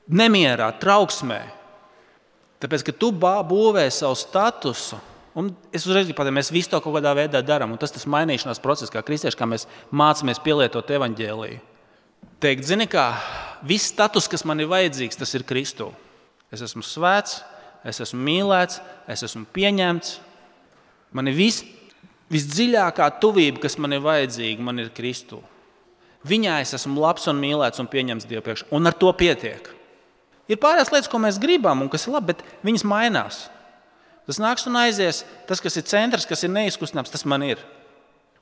nemierā, 0.08 0.70
trauksmē. 0.80 1.42
Tāpēc, 2.62 2.86
ka 2.86 2.96
tu 2.96 3.10
būvē 3.12 3.84
savu 3.92 4.16
statusu, 4.16 4.96
un 5.36 5.52
es 5.74 5.84
uzreiz 5.86 6.08
gribu 6.08 6.18
pateikt, 6.20 6.38
mēs 6.38 6.52
visu 6.54 6.72
to 6.72 6.80
kaut 6.82 6.96
kādā 6.96 7.12
veidā 7.16 7.42
darām, 7.44 7.74
tas 7.80 7.94
ir 7.94 8.08
mainīšanās 8.12 8.62
process, 8.64 8.92
kā 8.92 9.04
kristieši, 9.04 9.38
kā 9.38 9.48
mēs 9.48 9.68
mācāmies 9.92 10.42
pielietot 10.42 10.90
evaņģēlīju. 10.96 11.60
Teikt, 12.42 12.66
zini, 12.68 12.88
kā 12.90 13.10
viss 13.64 13.92
status, 13.92 14.28
kas 14.28 14.44
man 14.48 14.60
ir 14.60 14.68
vajadzīgs, 14.68 15.16
tas 15.16 15.32
ir 15.36 15.46
Kristu. 15.48 15.90
Es 16.52 16.60
esmu 16.64 16.84
svēts, 16.84 17.40
es 17.86 18.00
esmu 18.04 18.20
mīlēts, 18.26 18.80
es 19.08 19.24
esmu 19.24 19.46
pieņemts. 19.56 20.18
Man 21.16 21.30
ir 21.30 21.36
vis, 21.38 21.62
visdziļākā 22.32 23.08
tuvība, 23.22 23.62
kas 23.64 23.78
man 23.80 23.96
ir 23.96 24.04
vajadzīga, 24.04 24.66
man 24.66 24.82
ir 24.82 24.92
Kristu. 24.94 25.40
Viņā 26.26 26.58
es 26.64 26.74
esmu 26.76 27.00
labs 27.00 27.28
un 27.30 27.40
mīlēts 27.40 27.80
un 27.82 27.88
pieņemts 27.90 28.26
Dieva 28.28 28.42
priekšā, 28.44 28.68
un 28.74 28.90
ar 28.90 28.96
to 28.98 29.12
pietiek. 29.16 29.72
Ir 30.50 30.60
pārējās 30.62 30.92
lietas, 30.92 31.10
ko 31.10 31.20
mēs 31.22 31.40
gribam, 31.42 31.82
un 31.82 31.90
kas 31.90 32.06
ir 32.06 32.14
labi, 32.14 32.34
bet 32.34 32.66
viņas 32.66 32.86
mainās. 32.86 33.46
Tas 34.26 34.40
nāks 34.42 34.66
un 34.66 34.76
aizies. 34.80 35.22
Tas, 35.46 35.62
kas 35.62 35.78
ir 35.78 35.86
centrs, 35.86 36.26
kas 36.26 36.42
ir 36.42 36.52
neizkustināms, 36.52 37.12
tas 37.12 37.24
man 37.28 37.44
ir. 37.46 37.62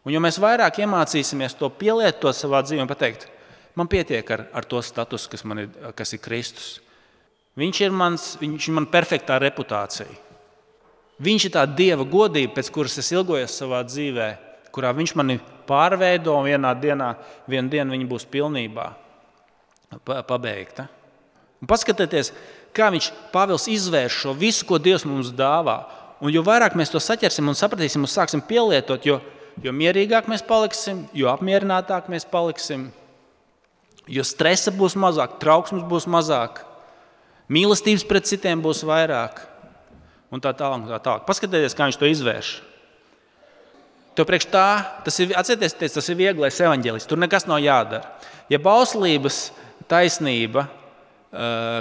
Un 0.04 0.12
jo 0.12 0.20
mēs 0.20 0.40
vairāk 0.40 0.82
iemācīsimies 0.84 1.56
to 1.56 1.68
pielietot 1.72 2.36
savā 2.36 2.60
dzīvē 2.64 2.84
un 2.84 2.90
pateikt, 2.90 3.28
man 3.76 3.88
pietiek 3.88 4.28
ar, 4.36 4.46
ar 4.52 4.66
to 4.68 4.80
statusu, 4.84 5.30
kas, 5.32 5.44
ir, 5.44 5.70
kas 5.96 6.12
ir 6.16 6.20
Kristus. 6.24 6.68
Viņš 7.60 7.80
ir 7.84 7.94
mans, 7.94 8.26
viņš 8.40 8.68
ir 8.68 8.76
man 8.76 8.88
perfektā 8.90 9.38
reputācija. 9.40 10.10
Viņš 11.24 11.46
ir 11.46 11.52
tā 11.54 11.62
dieva 11.70 12.04
godība, 12.04 12.56
pēc 12.56 12.72
kuras 12.74 12.98
es 12.98 13.12
ilgojos 13.14 13.54
savā 13.54 13.84
dzīvē, 13.86 14.28
kurā 14.74 14.90
viņš 14.96 15.14
mani 15.16 15.38
pārveido 15.68 16.34
un 16.34 16.48
vienā 16.48 16.72
dienā, 16.74 17.12
vienā 17.48 17.70
dienā 17.70 17.94
viņa 17.94 18.08
būs 18.10 18.26
pilnībā 18.32 18.88
pabeigta. 20.02 20.88
Un 21.62 21.70
paskatieties, 21.70 22.32
kā 22.74 22.90
viņš 22.94 23.10
Pāvils 23.32 23.68
izvērš 23.70 24.18
šo 24.24 24.34
visu, 24.38 24.66
ko 24.68 24.80
Dievs 24.82 25.06
mums 25.08 25.32
dāvā. 25.34 25.78
Un 26.24 26.32
jo 26.32 26.42
vairāk 26.46 26.76
mēs 26.78 26.92
to 26.92 27.00
saķersim 27.02 27.48
un 27.50 27.58
sapratīsim 27.58 28.04
un 28.04 28.10
sāksim 28.10 28.42
pielietot, 28.44 29.06
jo, 29.06 29.20
jo 29.62 29.72
mierīgāk 29.74 30.28
mēs 30.30 30.44
paliksim, 30.46 31.04
jo 31.14 31.30
apmierinātāk 31.32 32.08
mēs 32.12 32.26
paliksim, 32.28 32.88
jo 34.08 34.24
stresa 34.26 34.72
būs 34.74 34.96
mazāk, 35.00 35.38
trauksmes 35.42 35.84
būs 35.88 36.06
mazāk, 36.10 36.62
mīlestības 37.52 38.06
pret 38.08 38.30
citiem 38.30 38.62
būs 38.64 38.84
vairāk 38.86 39.42
un 40.32 40.42
tā 40.42 40.54
tālāk. 40.56 40.86
Tā 40.90 41.00
tālāk. 41.02 41.26
Paskatieties, 41.28 41.76
kā 41.76 41.88
viņš 41.88 42.00
to 42.00 42.10
izvērš. 42.10 42.54
Tev 44.14 44.28
priekš 44.28 44.46
tā, 44.52 44.68
tas 45.06 45.16
ir, 45.18 45.34
atcerieties, 45.34 45.96
tas 45.96 46.08
ir 46.10 46.18
vieglais 46.18 46.60
evaņģēlis. 46.62 47.06
Tur 47.10 47.18
nekas 47.18 47.48
nav 47.50 47.58
jādara. 47.62 48.14
Ja 48.52 48.60
bauslības 48.62 49.48
taisnība, 49.90 50.68
eh, 50.68 50.83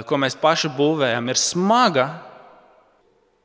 ko 0.08 0.18
mēs 0.18 0.34
paši 0.40 0.70
būvējam, 0.74 1.28
ir 1.30 1.38
smaga, 1.38 2.08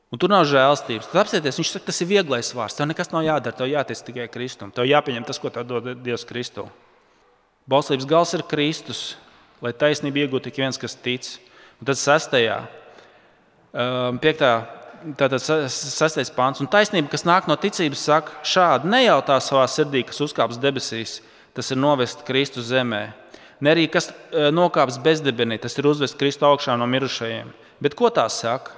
un 0.10 0.22
tur 0.22 0.32
nav 0.32 0.48
žēlstības, 0.50 1.12
tad 1.12 1.22
apsieties, 1.24 1.60
viņš 1.62 1.74
saka, 1.76 1.86
tas 1.92 2.02
ir 2.02 2.10
vieglais 2.10 2.50
vārds. 2.58 2.78
Tev 2.78 2.90
nekas 2.90 3.12
nav 3.14 3.28
jādara, 3.28 3.58
tev 3.60 3.70
jātic 3.70 4.02
tikai 4.08 4.26
Kristum. 4.34 4.72
Tev 4.74 4.90
jāpieņem 4.90 5.28
tas, 5.28 5.38
ko 5.42 5.52
tev 5.54 5.68
dod 5.70 5.92
Dievs 6.02 6.26
Kristu. 6.26 6.66
Bauslības 7.70 8.10
gals 8.10 8.34
ir 8.34 8.46
Kristus, 8.50 9.04
lai 9.62 9.76
taisnība 9.78 10.24
iegūtu 10.24 10.50
tik 10.50 10.58
viens, 10.64 10.82
kas 10.82 10.98
tic. 10.98 11.30
Un 11.80 11.92
tad 11.92 12.02
sestajā, 12.02 12.58
eh, 12.66 14.12
piektā 14.24 14.54
tātad 15.20 15.40
sastais 15.42 16.32
pāns. 16.34 16.60
Un 16.60 16.68
taisnība, 16.68 17.12
kas 17.12 17.24
nāk 17.28 17.48
no 17.48 17.56
ticības, 17.60 18.02
saka, 18.02 18.32
šādi 18.44 18.90
nejautā 18.92 19.38
savā 19.44 19.66
sirdī, 19.70 20.04
kas 20.08 20.20
uzkāps 20.26 20.60
debesīs, 20.60 21.20
tas 21.54 21.72
ir 21.72 21.78
novest 21.78 22.26
Kristu 22.28 22.64
zemē. 22.66 23.14
Ne 23.60 23.74
arī 23.74 23.90
kas 23.92 24.10
e, 24.10 24.50
nokāps 24.56 25.00
bezdebenī, 25.04 25.58
tas 25.60 25.76
ir 25.78 25.88
uzvest 25.90 26.18
Kristu 26.20 26.48
augšā 26.48 26.78
no 26.80 26.88
mirušajiem. 26.88 27.52
Bet 27.84 27.96
ko 28.00 28.12
tā 28.14 28.26
saka? 28.32 28.76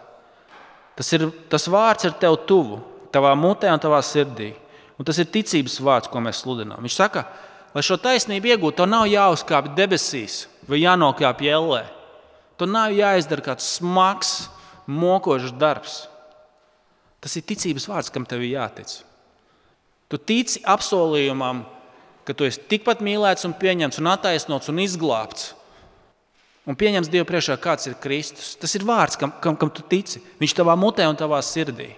Tas, 0.98 1.10
ir, 1.16 1.28
tas 1.50 1.68
vārds 1.72 2.06
ir 2.06 2.16
tev 2.22 2.40
tuvu, 2.50 2.82
tavā 3.14 3.32
mutē 3.38 3.70
un 3.74 3.82
tavā 3.82 4.02
sirdī. 4.06 4.52
Un 5.00 5.08
tas 5.08 5.18
ir 5.22 5.30
ticības 5.34 5.80
vārds, 5.82 6.10
ko 6.12 6.22
mēs 6.22 6.44
sludinām. 6.44 6.82
Viņš 6.86 6.98
saka, 6.98 7.26
lai 7.74 7.84
šo 7.86 7.98
taisnību 8.02 8.52
iegūtu, 8.52 8.78
to 8.82 8.90
nav 8.90 9.08
jāuzkāpj 9.10 9.74
debesīs 9.78 10.44
vai 10.70 10.82
jānokāpj 10.84 11.50
ellē. 11.50 11.84
To 12.62 12.68
nav 12.70 12.94
jāizdara 12.94 13.46
kāds 13.46 13.70
smags, 13.78 14.34
mokošs 14.86 15.56
darbs. 15.58 16.04
Tas 17.22 17.38
ir 17.38 17.46
ticības 17.50 17.88
vārds, 17.90 18.12
kam 18.14 18.26
tev 18.30 18.44
ir 18.46 18.56
jātic. 18.58 19.00
Tu 20.12 20.20
tici 20.20 20.62
apsolījumam, 20.68 21.64
ka 22.28 22.36
tu 22.38 22.46
esi 22.48 22.62
tikpat 22.72 23.02
mīlēts, 23.06 23.48
un 23.48 23.56
pieņemts, 23.58 24.00
un 24.02 24.12
attaisnots 24.12 24.72
un 24.72 24.82
izglābts. 24.84 25.52
Un 26.70 26.78
pieņems 26.78 27.10
Dievu 27.10 27.26
priekšā, 27.26 27.58
kāds 27.62 27.90
ir 27.90 27.98
Kristus. 28.02 28.54
Tas 28.62 28.76
ir 28.78 28.86
vārds, 28.86 29.18
kam, 29.18 29.34
kam, 29.42 29.58
kam 29.58 29.72
tu 29.74 29.82
tici. 29.82 30.22
Viņš 30.42 30.54
tavā 30.60 30.76
mutē 30.78 31.08
un 31.10 31.18
tavā 31.18 31.40
sirdī. 31.44 31.90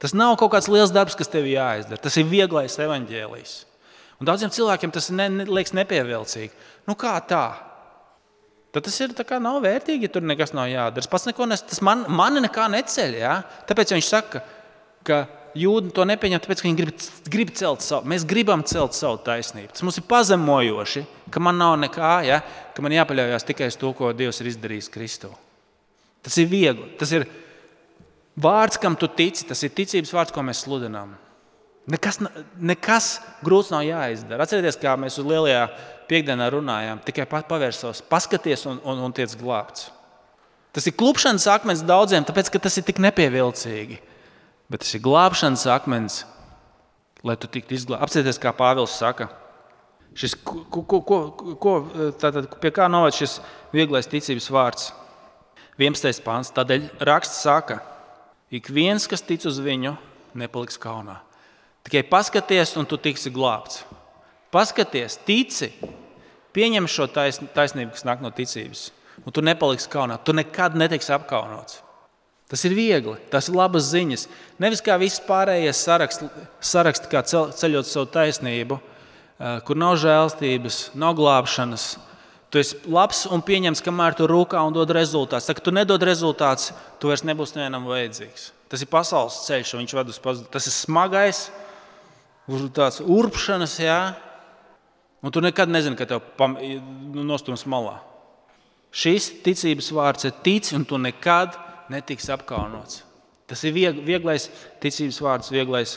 Tas 0.00 0.12
nav 0.16 0.36
kaut 0.40 0.52
kāds 0.52 0.68
liels 0.72 0.92
darbs, 0.92 1.16
kas 1.16 1.32
tev 1.32 1.48
jāizdara. 1.48 2.00
Tas 2.00 2.16
ir 2.20 2.28
vieglais 2.28 2.76
evaņģēlijs. 2.80 3.54
Un 4.20 4.28
daudziem 4.28 4.52
cilvēkiem 4.52 4.92
tas 4.92 5.08
ne, 5.16 5.30
ne, 5.32 5.48
liekas 5.48 5.72
nepievilcīgi. 5.76 6.52
Nu, 6.88 6.96
kā 7.00 7.14
tā? 7.24 7.46
Tad 8.70 8.84
tas 8.86 9.00
ir 9.02 9.16
nav 9.42 9.58
vērtīgi, 9.64 10.06
ja 10.06 10.12
tur 10.12 10.22
nekas 10.22 10.52
nav 10.54 10.68
jādara. 10.70 11.10
Pats 11.10 11.26
neko 11.26 11.48
nes, 11.48 11.64
tas 11.66 11.80
man, 11.82 12.04
mani 12.08 12.44
nekā 12.44 12.68
neceļ. 12.70 13.16
Ja? 13.18 13.40
Tāpēc 13.66 13.96
viņš 13.96 14.10
saka, 14.12 14.44
ka 15.08 15.24
jūdzi 15.58 15.92
to 15.96 16.06
nepieņem, 16.08 16.42
tāpēc 16.42 16.62
ka 16.62 16.68
viņi 16.68 16.78
grib, 16.78 17.04
grib 17.32 17.52
celt 17.58 17.84
savu. 17.84 18.08
Mēs 18.10 18.26
gribam 18.28 18.62
celt 18.66 18.96
savu 18.96 19.20
taisnību. 19.26 19.72
Tas 19.74 19.84
mums 19.86 19.98
ir 20.00 20.06
pazemojoši, 20.10 21.04
ka 21.32 21.42
man 21.42 21.58
nav 21.60 21.76
nekā, 21.82 22.12
ja? 22.28 22.40
ka 22.74 22.84
man 22.84 22.94
jāpaļaujas 22.94 23.46
tikai 23.48 23.70
uz 23.72 23.78
to, 23.80 23.92
ko 23.96 24.12
Dievs 24.16 24.42
ir 24.42 24.50
izdarījis 24.52 24.90
Kristū. 24.94 25.32
Tas 26.24 26.36
ir 26.40 26.50
viegli. 26.50 26.90
Tas 27.00 27.12
ir 27.16 27.26
vārds, 28.40 28.80
kam 28.80 28.98
tu 28.98 29.08
tici. 29.08 29.46
Tas 29.48 29.62
ir 29.66 29.74
ticības 29.74 30.12
vārds, 30.16 30.34
ko 30.34 30.44
mēs 30.46 30.64
sludinām. 30.66 31.16
Nekas, 31.90 32.20
nekas 32.60 33.14
grūts 33.44 33.72
nav 33.72 33.86
jāizdara. 33.86 34.44
Atcerieties, 34.44 34.78
kā 34.78 34.92
mēs 35.00 35.16
uz 35.18 35.26
lielajā 35.26 35.64
piekdienā 36.10 36.50
runājām, 36.52 37.00
tikai 37.06 37.26
pavērsos, 37.30 38.02
paskaties 38.10 38.66
un, 38.68 38.82
un, 38.84 39.00
un 39.06 39.14
tiec 39.16 39.32
glābts. 39.40 39.88
Tas 40.74 40.86
ir 40.86 40.94
klupšanas 40.98 41.48
akmens 41.50 41.82
daudziem, 41.86 42.22
tāpēc 42.26 42.50
ka 42.52 42.60
tas 42.62 42.76
ir 42.78 42.86
tik 42.86 43.00
nepievilcīgi. 43.02 43.98
Bet 44.70 44.84
tas 44.84 44.94
ir 44.94 45.02
glābšanas 45.04 45.66
akmens, 45.70 46.22
lai 47.26 47.36
tu 47.40 47.50
tiktu 47.50 47.74
izglābts. 47.76 48.06
Apcerieties, 48.06 48.40
kā 48.42 48.52
Pāvils 48.56 48.94
saka, 48.94 49.28
šis, 50.14 50.36
ko, 50.46 50.62
ko, 50.86 51.00
ko, 51.02 51.18
ko, 51.60 51.74
tātad, 52.22 52.46
pie 52.62 52.72
kā 52.74 52.86
noved 52.90 53.16
šis 53.18 53.40
vieglais 53.74 54.08
ticības 54.10 54.50
vārds. 54.54 54.90
11. 55.80 56.22
pāns. 56.22 56.52
Tādēļ 56.54 56.90
raksts 57.08 57.42
saka, 57.46 57.80
ik 58.52 58.68
viens, 58.70 59.08
kas 59.08 59.24
tic 59.24 59.46
uz 59.48 59.58
viņu, 59.64 59.96
nepaliks 60.38 60.78
kaunā. 60.78 61.18
Tikai 61.86 62.04
paskaties, 62.06 62.76
un 62.76 62.86
tu 62.86 63.00
tiksi 63.00 63.32
glābts. 63.32 63.82
Paskaties, 64.52 65.16
tici, 65.24 65.70
Pieņem 66.50 66.88
šo 66.90 67.06
taisnību, 67.14 67.92
kas 67.94 68.06
nāk 68.06 68.22
no 68.24 68.32
ticības, 68.34 68.88
un 69.22 69.34
tu 69.34 69.42
nepaliksi 69.44 69.90
kaunā. 69.90 70.18
Tu 70.24 70.34
nekad 70.34 70.74
netiksi 70.78 71.12
apkaunots. 71.14 71.78
Tas 72.50 72.64
ir 72.66 72.74
viegli, 72.74 73.14
tas 73.30 73.46
ir 73.48 73.54
labas 73.54 73.88
ziņas. 73.92 74.26
Nevis 74.62 74.82
kā 74.82 74.96
viss 74.98 75.22
pārējais 75.22 75.80
saraksts, 75.86 76.46
sarakst, 76.72 77.06
kā 77.10 77.22
ceļot 77.22 77.86
savu 77.86 78.08
taisnību, 78.10 78.80
kur 79.66 79.78
nav 79.78 79.96
žēlstības, 80.02 80.80
nav 80.98 81.14
glābšanas. 81.20 81.92
Tu 82.50 82.58
esi 82.58 82.80
labs 82.90 83.22
un 83.30 83.44
pieņems, 83.46 83.82
kamēr 83.86 84.16
tu 84.18 84.26
rūkā 84.26 84.58
un 84.66 84.74
dod 84.74 84.90
rezultātus. 84.90 85.46
Tad, 85.46 85.60
kad 85.60 85.68
tu 85.68 85.74
nedod 85.74 86.02
rezultātus, 86.02 86.72
tu 86.98 87.12
vairs 87.12 87.22
nebūsi 87.22 87.60
nevienam 87.60 87.86
vajadzīgs. 87.86 88.48
Tas 88.70 88.82
ir 88.82 88.90
pasaules 88.90 89.44
ceļš, 89.46 89.76
un 89.76 89.84
viņš 89.84 89.94
ved 90.00 90.10
uz 90.10 90.18
pazudumu. 90.22 90.50
Tas 90.50 90.66
ir 90.66 90.74
smagais, 90.74 91.44
tāds 92.74 92.98
urpšanas, 93.06 93.78
jā, 93.78 94.00
Un 95.22 95.30
tu 95.30 95.40
nekad 95.44 95.68
nezini, 95.68 95.98
ka 96.00 96.06
tev 96.08 96.24
nu, 96.40 97.24
nostūms 97.28 97.66
malā. 97.68 97.98
Šis 98.90 99.28
ticības 99.44 99.90
vārds 99.94 100.26
ir 100.26 100.38
tic, 100.44 100.70
un 100.74 100.86
tu 100.88 100.98
nekad 100.98 101.58
netiksi 101.90 102.32
apkaunots. 102.34 103.04
Tas 103.50 103.62
ir 103.66 103.74
vieg, 103.74 103.96
vieglais 104.06 104.46
ticības 104.82 105.18
vārds, 105.24 105.50
vieglais 105.50 105.96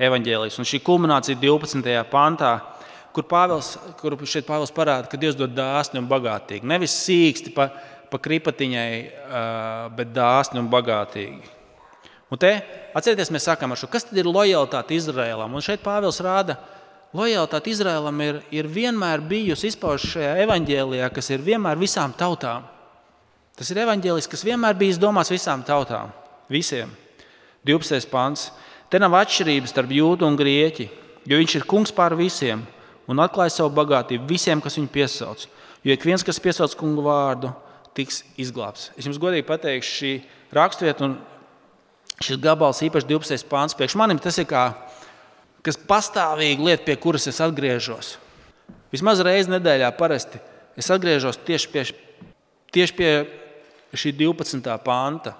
evaņģēlijs. 0.00 0.56
Un 0.58 0.68
šī 0.68 0.80
kulminācija 0.84 1.36
12. 1.40 1.96
pantā, 2.10 2.54
kur, 3.14 3.26
Pāvils, 3.28 3.74
kur 4.00 4.16
šeit 4.26 4.46
Pāvils 4.48 4.72
parāda, 4.74 5.08
ka 5.10 5.20
Dievs 5.20 5.36
dod 5.38 5.52
dāsni 5.54 6.00
un 6.00 6.08
bagātīgi. 6.10 6.66
Nevis 6.66 6.96
sīksti 7.04 7.52
pa, 7.54 7.68
pa 8.10 8.20
kripatiņai, 8.24 8.88
bet 9.98 10.14
dāsni 10.16 10.62
un 10.62 10.70
bagātīgi. 10.72 11.52
Un 12.32 12.40
te, 12.40 12.56
atcerieties, 12.96 13.30
mēs 13.34 13.44
sākam 13.46 13.74
ar 13.74 13.78
šo, 13.78 13.90
kas 13.92 14.08
tad 14.08 14.18
ir 14.18 14.26
lojalitāte 14.26 14.96
Izrēlam. 14.96 15.52
Un 15.54 15.62
šeit 15.62 15.84
Pāvils 15.84 16.22
rāda, 16.24 16.56
lojalitāte 17.14 17.70
Izrēlam 17.70 18.22
ir, 18.24 18.40
ir 18.50 18.70
vienmēr 18.70 19.22
bijusi 19.28 19.70
izpaužta 19.70 20.16
šajā 20.16 20.36
evaņģēlijā, 20.48 21.10
kas 21.14 21.30
ir 21.36 21.44
vienmēr 21.44 21.78
visām 21.78 22.16
tautām. 22.16 22.64
Tas 23.54 23.70
ir 23.70 23.80
evaņģēlijs, 23.84 24.28
kas 24.30 24.44
vienmēr 24.46 24.76
bijis 24.78 24.98
domāts 24.98 25.30
visām 25.30 25.62
tautām, 25.66 26.10
visiem. 26.50 26.90
12. 27.64 28.08
pāns. 28.10 28.48
Te 28.90 28.98
nav 29.00 29.14
atšķirības 29.16 29.72
starp 29.72 29.92
jūdu 29.94 30.26
un 30.26 30.36
grieķi, 30.38 30.88
jo 31.24 31.38
viņš 31.40 31.54
ir 31.58 31.68
kungs 31.70 31.94
pār 31.94 32.16
visiem 32.18 32.64
un 33.08 33.22
atklāja 33.22 33.54
savu 33.54 33.72
bagātību 33.76 34.26
visiem, 34.28 34.60
kas 34.60 34.76
viņu 34.78 34.90
piesauc. 34.92 35.46
Jo 35.84 35.94
ik 35.94 36.04
viens, 36.04 36.24
kas 36.24 36.40
piesauc 36.40 36.74
kungu 36.80 37.04
vārdu, 37.04 37.52
tiks 37.96 38.22
izglābts. 38.40 38.90
Es 38.98 39.06
jums 39.06 39.20
godīgi 39.22 39.46
pateikšu, 39.48 39.94
šī 40.00 40.12
raksturvieta 40.54 41.06
un 41.06 41.16
šis 42.24 42.40
gabals, 42.42 42.82
īpaši 42.84 43.08
12. 43.10 43.48
pāns, 43.50 43.76
priekš 43.76 43.96
manim 44.00 44.20
tas 44.22 44.38
ir 44.40 44.48
kā 44.50 44.66
kas 45.64 45.78
pastāvīgi 45.80 46.64
lieta, 46.64 46.84
pie 46.84 46.96
kuras 47.00 47.26
es 47.30 47.40
atgriežos. 47.40 48.18
Vismaz 48.92 49.22
reizi 49.24 49.52
nedēļā 49.52 49.88
parasti 49.96 50.40
es 50.78 50.90
atgriežos 50.92 51.38
tieši 51.46 51.70
pie, 51.72 51.84
tieši 52.74 52.96
pie 52.98 53.10
šī 53.98 54.14
12. 54.18 54.70
panta. 54.84 55.34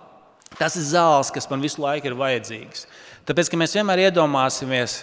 Tas 0.59 0.77
ir 0.79 0.87
zāles, 0.87 1.33
kas 1.35 1.49
man 1.51 1.63
visu 1.65 1.83
laiku 1.83 2.11
ir 2.11 2.19
vajadzīgs. 2.19 2.87
Tāpēc, 3.27 3.51
mēs 3.59 3.75
vienmēr 3.75 4.05
iedomāsimies, 4.07 5.01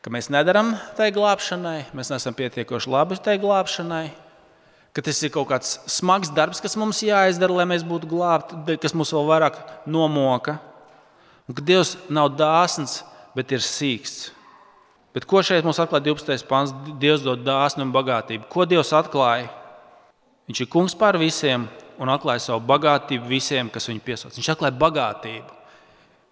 ka 0.00 0.12
mēs 0.14 0.30
nedaram 0.32 0.72
tai 0.96 1.10
glābšanai, 1.12 1.90
mēs 1.96 2.12
neesam 2.12 2.36
pietiekoši 2.38 2.92
labi 2.92 3.18
tai 3.20 3.36
glābšanai, 3.42 4.06
ka 4.96 5.04
tas 5.04 5.20
ir 5.22 5.32
kaut 5.34 5.50
kāds 5.50 5.74
smags 5.90 6.32
darbs, 6.34 6.62
kas 6.64 6.78
mums 6.80 7.02
jāizdara, 7.04 7.60
lai 7.60 7.66
mēs 7.68 7.84
būtu 7.86 8.08
glābti, 8.08 8.78
kas 8.80 8.96
mūs 8.96 9.12
vēl 9.16 9.28
vairāk 9.28 9.60
nomoka. 9.90 10.56
Un 11.48 11.56
ka 11.56 11.64
Dievs 11.64 11.96
nav 12.12 12.32
dāsns, 12.36 13.02
bet 13.36 13.52
ir 13.52 13.64
sīksts. 13.64 14.32
Bet 15.16 15.24
ko 15.26 15.40
šeit 15.42 15.66
mums 15.66 15.80
atklāja 15.82 16.12
12. 16.12 16.44
pāns? 16.46 16.72
Dievs 17.00 17.24
dod 17.24 17.40
dāsnu 17.42 17.86
un 17.86 17.92
bagātību. 17.94 18.46
Ko 18.52 18.66
Dievs 18.68 18.92
atklāja? 18.94 19.48
Viņš 20.48 20.60
ir 20.62 20.68
kungs 20.70 20.94
pār 20.96 21.18
visiem 21.20 21.64
un 21.98 22.12
atklāja 22.12 22.44
savu 22.44 22.62
bagātību 22.68 23.28
visiem, 23.30 23.70
kas 23.72 23.88
viņu 23.90 24.02
piesauc. 24.06 24.36
Viņš 24.38 24.52
atklāja 24.54 24.78
bagātību. 24.78 25.56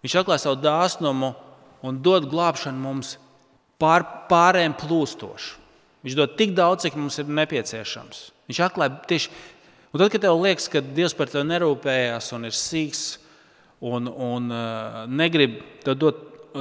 Viņš 0.05 0.17
atklāja 0.21 0.45
savu 0.45 0.61
dāsnumu 0.63 1.33
un 1.87 2.01
dod 2.03 2.29
glābšanu 2.31 2.83
mums 2.83 3.17
pār, 3.83 4.07
pārējiem 4.31 4.77
plūstošu. 4.79 5.63
Viņš 6.07 6.17
dod 6.19 6.37
tik 6.39 6.55
daudz, 6.55 6.85
cik 6.87 6.99
mums 6.99 7.19
ir 7.19 7.31
nepieciešams. 7.35 8.21
Viņš 8.47 8.63
atklāja 8.69 9.01
tieši. 9.11 9.33
Un 9.91 10.03
tad, 10.03 10.13
kad 10.13 10.23
tev 10.23 10.39
liekas, 10.39 10.69
ka 10.71 10.83
Dievs 10.85 11.17
par 11.17 11.31
tevi 11.33 11.47
nerūpējās 11.49 12.31
un 12.37 12.47
ir 12.47 12.55
sīgs 12.55 13.03
un, 13.81 14.07
un 14.07 14.53
uh, 14.53 15.01
negrib 15.09 15.59
dot, 15.87 16.21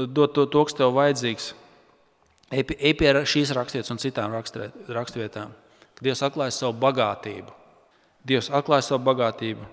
dot 0.09 0.33
to, 0.33 0.47
to, 0.47 0.63
kas 0.65 0.77
tev 0.77 0.95
vajadzīgs, 0.95 1.51
ej 2.55 2.95
pie 2.97 3.13
šīs 3.27 3.53
raksturvietas 3.57 3.93
un 3.93 4.01
citām 4.01 4.33
raksturvietām. 4.35 5.53
Dievs 6.01 6.23
atklāja 6.25 6.55
savu 6.55 6.75
bagātību. 6.81 7.53
Dievs 8.25 8.49
atklāja 8.49 8.87
savu 8.87 9.03
bagātību. 9.05 9.67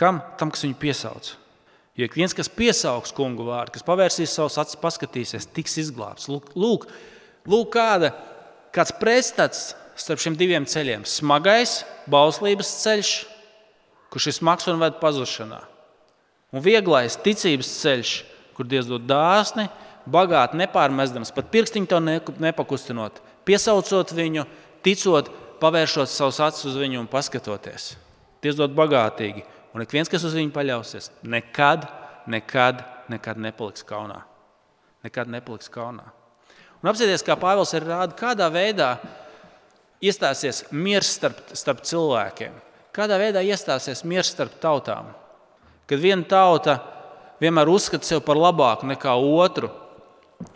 Kam? 0.00 0.22
Tam, 0.40 0.52
kas 0.52 0.64
viņu 0.64 0.78
piesauc. 0.80 1.34
Jo 1.98 2.06
ik 2.06 2.14
viens, 2.16 2.32
kas 2.36 2.48
piesaugs 2.48 3.12
kungu 3.12 3.44
vārdu, 3.44 3.74
kas 3.74 3.84
pavērsīs 3.84 4.32
savus 4.32 4.56
acis, 4.62 4.78
paskatīsies, 4.80 5.48
tiks 5.52 5.76
izglābts. 5.82 6.30
Lūk, 6.32 6.54
lūk, 6.56 6.86
lūk 7.50 7.72
kāda, 7.74 8.14
kāds 8.72 8.94
pretstats 8.96 9.64
starp 10.00 10.22
šiem 10.22 10.38
diviem 10.40 10.64
ceļiem. 10.64 11.04
Smagais, 11.04 11.82
bauslības 12.10 12.70
ceļš, 12.86 13.12
kurš 14.14 14.30
ir 14.30 14.38
smags 14.38 14.70
un 14.70 14.80
ved 14.80 14.96
pazušanā. 15.02 15.60
Un 16.56 16.64
vieglais 16.64 17.18
ticības 17.20 17.68
ceļš, 17.82 18.14
kur 18.56 18.66
Dievs 18.70 18.88
dod 18.88 19.04
dāsni, 19.06 19.68
bagāti, 20.10 20.58
nepārmestams, 20.62 21.34
pat 21.34 21.52
pirkstiņu 21.52 21.90
to 21.90 22.00
nepakustinot, 22.40 23.20
piesaucot 23.46 24.14
viņu, 24.16 24.46
ticot, 24.86 25.28
pavēršot 25.60 26.10
savus 26.10 26.40
acis 26.42 26.68
uz 26.72 26.78
viņu 26.80 27.00
un 27.02 27.08
paskatoties. 27.10 27.94
Dievs 28.40 28.58
dod 28.58 28.72
bagātīgi, 28.76 29.44
un 29.74 29.84
ik 29.84 29.92
viens, 29.94 30.08
kas 30.10 30.24
uz 30.26 30.36
viņu 30.36 30.52
paļausies, 30.54 31.10
nekad, 31.22 31.86
nekad, 32.30 32.84
nekad 33.12 33.40
nepaliks 33.40 33.84
kaunā. 33.86 34.22
Nekad 35.04 35.30
nepaliks 35.32 35.70
kaunā. 35.72 36.08
Un 36.80 36.88
apsieties, 36.92 37.24
kā 37.24 37.36
Pāvils 37.36 37.74
ir 37.76 37.84
rādījis, 37.84 38.16
kādā 38.20 38.48
veidā 38.52 38.94
iestāsies 40.00 40.64
miers 40.72 41.10
starp, 41.18 41.42
starp 41.52 41.82
cilvēkiem, 41.84 42.54
kādā 42.96 43.18
veidā 43.20 43.42
iestāsies 43.44 44.02
miers 44.08 44.32
starp 44.32 44.56
tautām. 44.62 45.12
Kad 45.88 46.00
viena 46.00 46.24
tauta 46.24 46.78
vienmēr 47.42 47.68
uzskata 47.68 48.06
sevi 48.06 48.24
par 48.24 48.40
labāku 48.40 48.88
nekā 48.88 49.12
otru, 49.20 49.68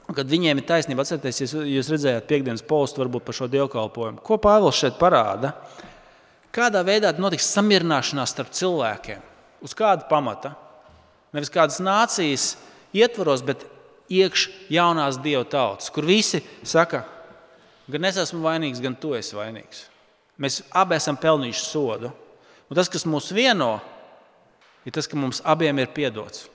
Kad 0.05 0.29
viņiem 0.29 0.61
ir 0.61 0.67
taisnība, 0.69 1.05
atcerieties, 1.05 1.55
jūs, 1.65 1.89
redzējāt 1.89 2.27
piekdienas 2.29 2.65
postu 2.69 3.01
varbūt 3.01 3.25
par 3.25 3.37
šo 3.39 3.49
dievkalpojumu. 3.49 4.21
Ko 4.25 4.37
Pāvils 4.43 4.77
šeit 4.77 4.99
parāda? 5.01 5.55
Kādā 6.55 6.83
veidā 6.85 7.15
notiks 7.17 7.49
samierināšanās 7.55 8.35
starp 8.35 8.53
cilvēkiem? 8.55 9.23
Uz 9.65 9.73
kāda 9.77 10.05
pamata? 10.11 10.53
Nevis 11.35 11.51
kādas 11.51 11.81
nācijas 11.83 12.53
ietvaros, 12.95 13.43
bet 13.43 13.65
iekš 14.13 14.47
jaunās 14.71 15.17
dievu 15.25 15.47
tautas, 15.49 15.89
kur 15.91 16.05
visi 16.07 16.43
saka, 16.63 17.03
gan 17.89 18.05
es 18.05 18.21
esmu 18.21 18.45
vainīgs, 18.45 18.85
gan 18.85 18.95
tu 19.01 19.17
esi 19.17 19.35
vainīgs. 19.35 19.87
Mēs 20.39 20.61
abi 20.75 20.99
esam 20.99 21.17
pelnījuši 21.21 21.65
sodu. 21.65 22.13
Un 22.69 22.77
tas, 22.77 22.91
kas 22.93 23.07
mūs 23.09 23.33
vieno, 23.35 23.79
ir 24.85 24.95
tas, 24.95 25.09
ka 25.09 25.19
mums 25.19 25.41
abiem 25.47 25.81
ir 25.81 25.93
piedots. 25.97 26.49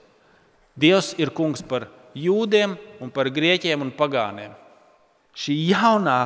Dievs 0.80 1.14
ir 1.18 1.32
kungs 1.34 1.64
par 1.66 1.88
jūdiem 2.16 2.76
un 3.00 3.12
par 3.14 3.30
grieķiem 3.32 3.82
un 3.84 3.92
pagāniem. 3.94 4.54
Šī 5.36 5.54
jaunā 5.70 6.18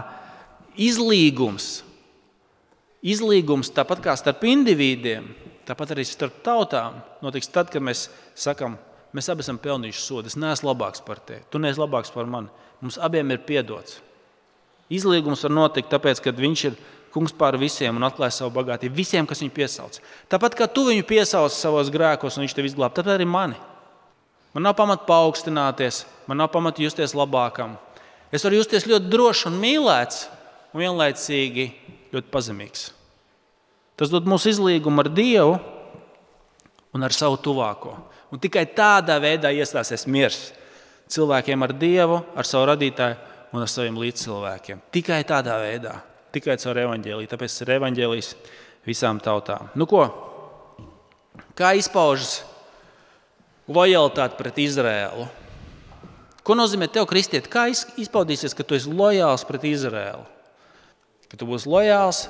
izlīgums, 0.81 1.83
izlīgums 3.05 3.71
tāpat 3.75 4.01
kā 4.05 4.15
starp 4.19 4.47
individiem, 4.49 5.29
tāpat 5.69 5.95
arī 5.95 6.07
starp 6.09 6.41
tautām, 6.45 6.99
notiks 7.25 7.51
tad, 7.53 7.71
kad 7.73 7.85
mēs 7.85 8.09
sakām, 8.39 8.79
mēs 9.15 9.31
abi 9.33 9.45
esam 9.45 9.61
pelnījuši 9.61 10.03
sodu. 10.03 10.33
Es 10.33 10.39
neesmu 10.41 10.73
labāks 10.73 11.05
par 11.05 11.21
tevi, 11.21 11.45
tu 11.51 11.61
neesi 11.63 11.81
labāks 11.81 12.13
par 12.15 12.29
mani. 12.31 12.51
Mums 12.81 12.99
abiem 13.01 13.31
ir 13.33 13.45
piedots. 13.47 14.01
Izlīgums 14.93 15.45
var 15.47 15.55
notikt 15.55 15.93
tāpēc, 15.93 16.21
ka 16.21 16.35
viņš 16.37 16.65
ir 16.69 16.81
kungs 17.15 17.33
pār 17.37 17.57
visiem 17.61 17.95
un 17.97 18.05
atklāja 18.05 18.41
savu 18.41 18.53
bagātību 18.57 18.99
visiem, 18.99 19.27
kas 19.29 19.41
viņu 19.45 19.55
piesauc. 19.55 20.01
Tāpat 20.33 20.57
kā 20.59 20.67
tu 20.67 20.85
viņu 20.89 21.07
piesauc 21.09 21.55
savos 21.55 21.93
grēkos, 21.95 22.37
un 22.37 22.45
viņš 22.45 22.57
tevi 22.57 22.73
izglāb, 22.73 22.93
tāpat 22.97 23.15
arī 23.15 23.29
mani. 23.29 23.61
Man 24.55 24.63
nav 24.63 24.77
pamata 24.79 25.03
paaugstināties, 25.09 26.05
man 26.31 26.39
nav 26.39 26.53
pamata 26.55 26.83
justies 26.83 27.15
labākam. 27.17 27.75
Es 28.35 28.45
varu 28.47 28.61
justies 28.61 28.87
ļoti 28.87 29.11
drošs 29.11 29.49
un 29.51 29.59
mīlēts, 29.63 30.29
un 30.75 30.83
vienlaicīgi 30.83 31.67
ļoti 32.15 32.31
pazemīgs. 32.31 32.89
Tas 33.99 34.11
dod 34.11 34.27
mums 34.31 34.47
izlīgumu 34.51 35.03
ar 35.03 35.11
Dievu 35.15 35.59
un 36.95 37.07
ar 37.07 37.15
savu 37.15 37.39
tuvāko. 37.43 37.97
Un 38.31 38.43
tikai 38.43 38.65
tādā 38.75 39.21
veidā 39.23 39.51
iestāsies 39.55 40.07
miers 40.11 40.41
cilvēkiem 41.11 41.63
ar 41.67 41.75
Dievu, 41.79 42.23
ar 42.35 42.47
savu 42.47 42.71
radītāju 42.73 43.19
un 43.55 43.63
ar 43.63 43.71
saviem 43.71 43.99
līdzcilvēkiem. 44.03 44.83
Tikai 44.95 45.21
tādā 45.27 45.59
veidā, 45.63 45.99
tikai 46.35 46.57
caur 46.63 46.81
evaņģēlīju. 46.87 47.31
Tāpēc 47.31 47.59
ir 47.63 47.75
evaņģēlijs 47.77 48.31
visām 48.87 49.21
tautām. 49.23 49.71
Nu 49.79 49.87
ko? 49.91 50.07
Kā 51.59 51.75
izpaužas 51.79 52.43
lojalitāti 53.69 54.39
pret 54.39 54.61
Izrēlu. 54.65 55.27
Ko 56.45 56.57
nozīmē 56.59 56.91
tev, 56.93 57.07
kristieti? 57.09 57.49
Kā 57.49 57.67
izpaudīsies, 57.73 58.53
ka 58.57 58.67
tu 58.67 58.77
esi 58.77 58.93
lojāls 58.93 59.47
pret 59.49 59.65
Izrēlu? 59.69 60.25
Ka 61.31 61.41
tu 61.41 61.49
būsi 61.49 61.71
lojāls 61.71 62.27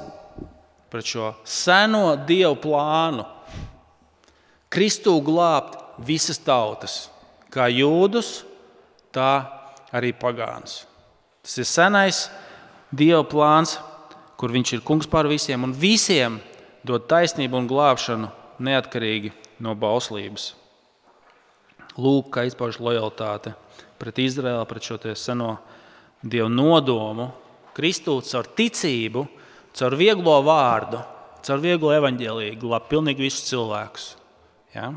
pret 0.93 1.09
šo 1.11 1.33
seno 1.43 2.15
dievu 2.29 2.55
plānu, 2.63 3.27
Kristu 4.75 5.21
glābt 5.23 5.77
visas 6.03 6.41
tautas, 6.43 7.07
kā 7.47 7.69
jūdus, 7.71 8.41
tā 9.15 9.47
arī 9.95 10.11
pagāns. 10.19 10.81
Tas 11.47 11.61
ir 11.63 11.69
senais 11.71 12.25
Dieva 12.91 13.23
plāns, 13.27 13.77
kur 14.35 14.51
viņš 14.51 14.73
ir 14.75 14.83
kungs 14.87 15.07
pār 15.11 15.29
visiem 15.31 15.63
un 15.67 15.71
visiem 15.75 16.41
dod 16.87 17.07
taisnību 17.11 17.59
un 17.59 17.71
glābšanu 17.71 18.33
neatkarīgi 18.67 19.31
no 19.63 19.77
bauslības. 19.79 20.53
Lūk, 21.95 22.33
kā 22.35 22.45
izpaužas 22.49 22.83
lojalitāte 22.83 23.55
pret 24.01 24.19
Izraēlu, 24.19 24.67
pret 24.67 24.83
šo 24.87 24.99
seno 25.15 25.57
dievu 26.23 26.51
nodomu. 26.51 27.31
Kristūts 27.75 28.35
caur 28.35 28.49
ticību, 28.59 29.25
caur 29.75 29.97
vieglo 29.99 30.37
vārdu, 30.47 31.01
caur 31.47 31.63
vieglo 31.63 31.91
evaņģēlīgu 31.95 32.63
glābt 32.63 32.91
pilnīgi 32.91 33.27
visus 33.27 33.49
cilvēkus. 33.51 34.07
Ja? 34.75 34.93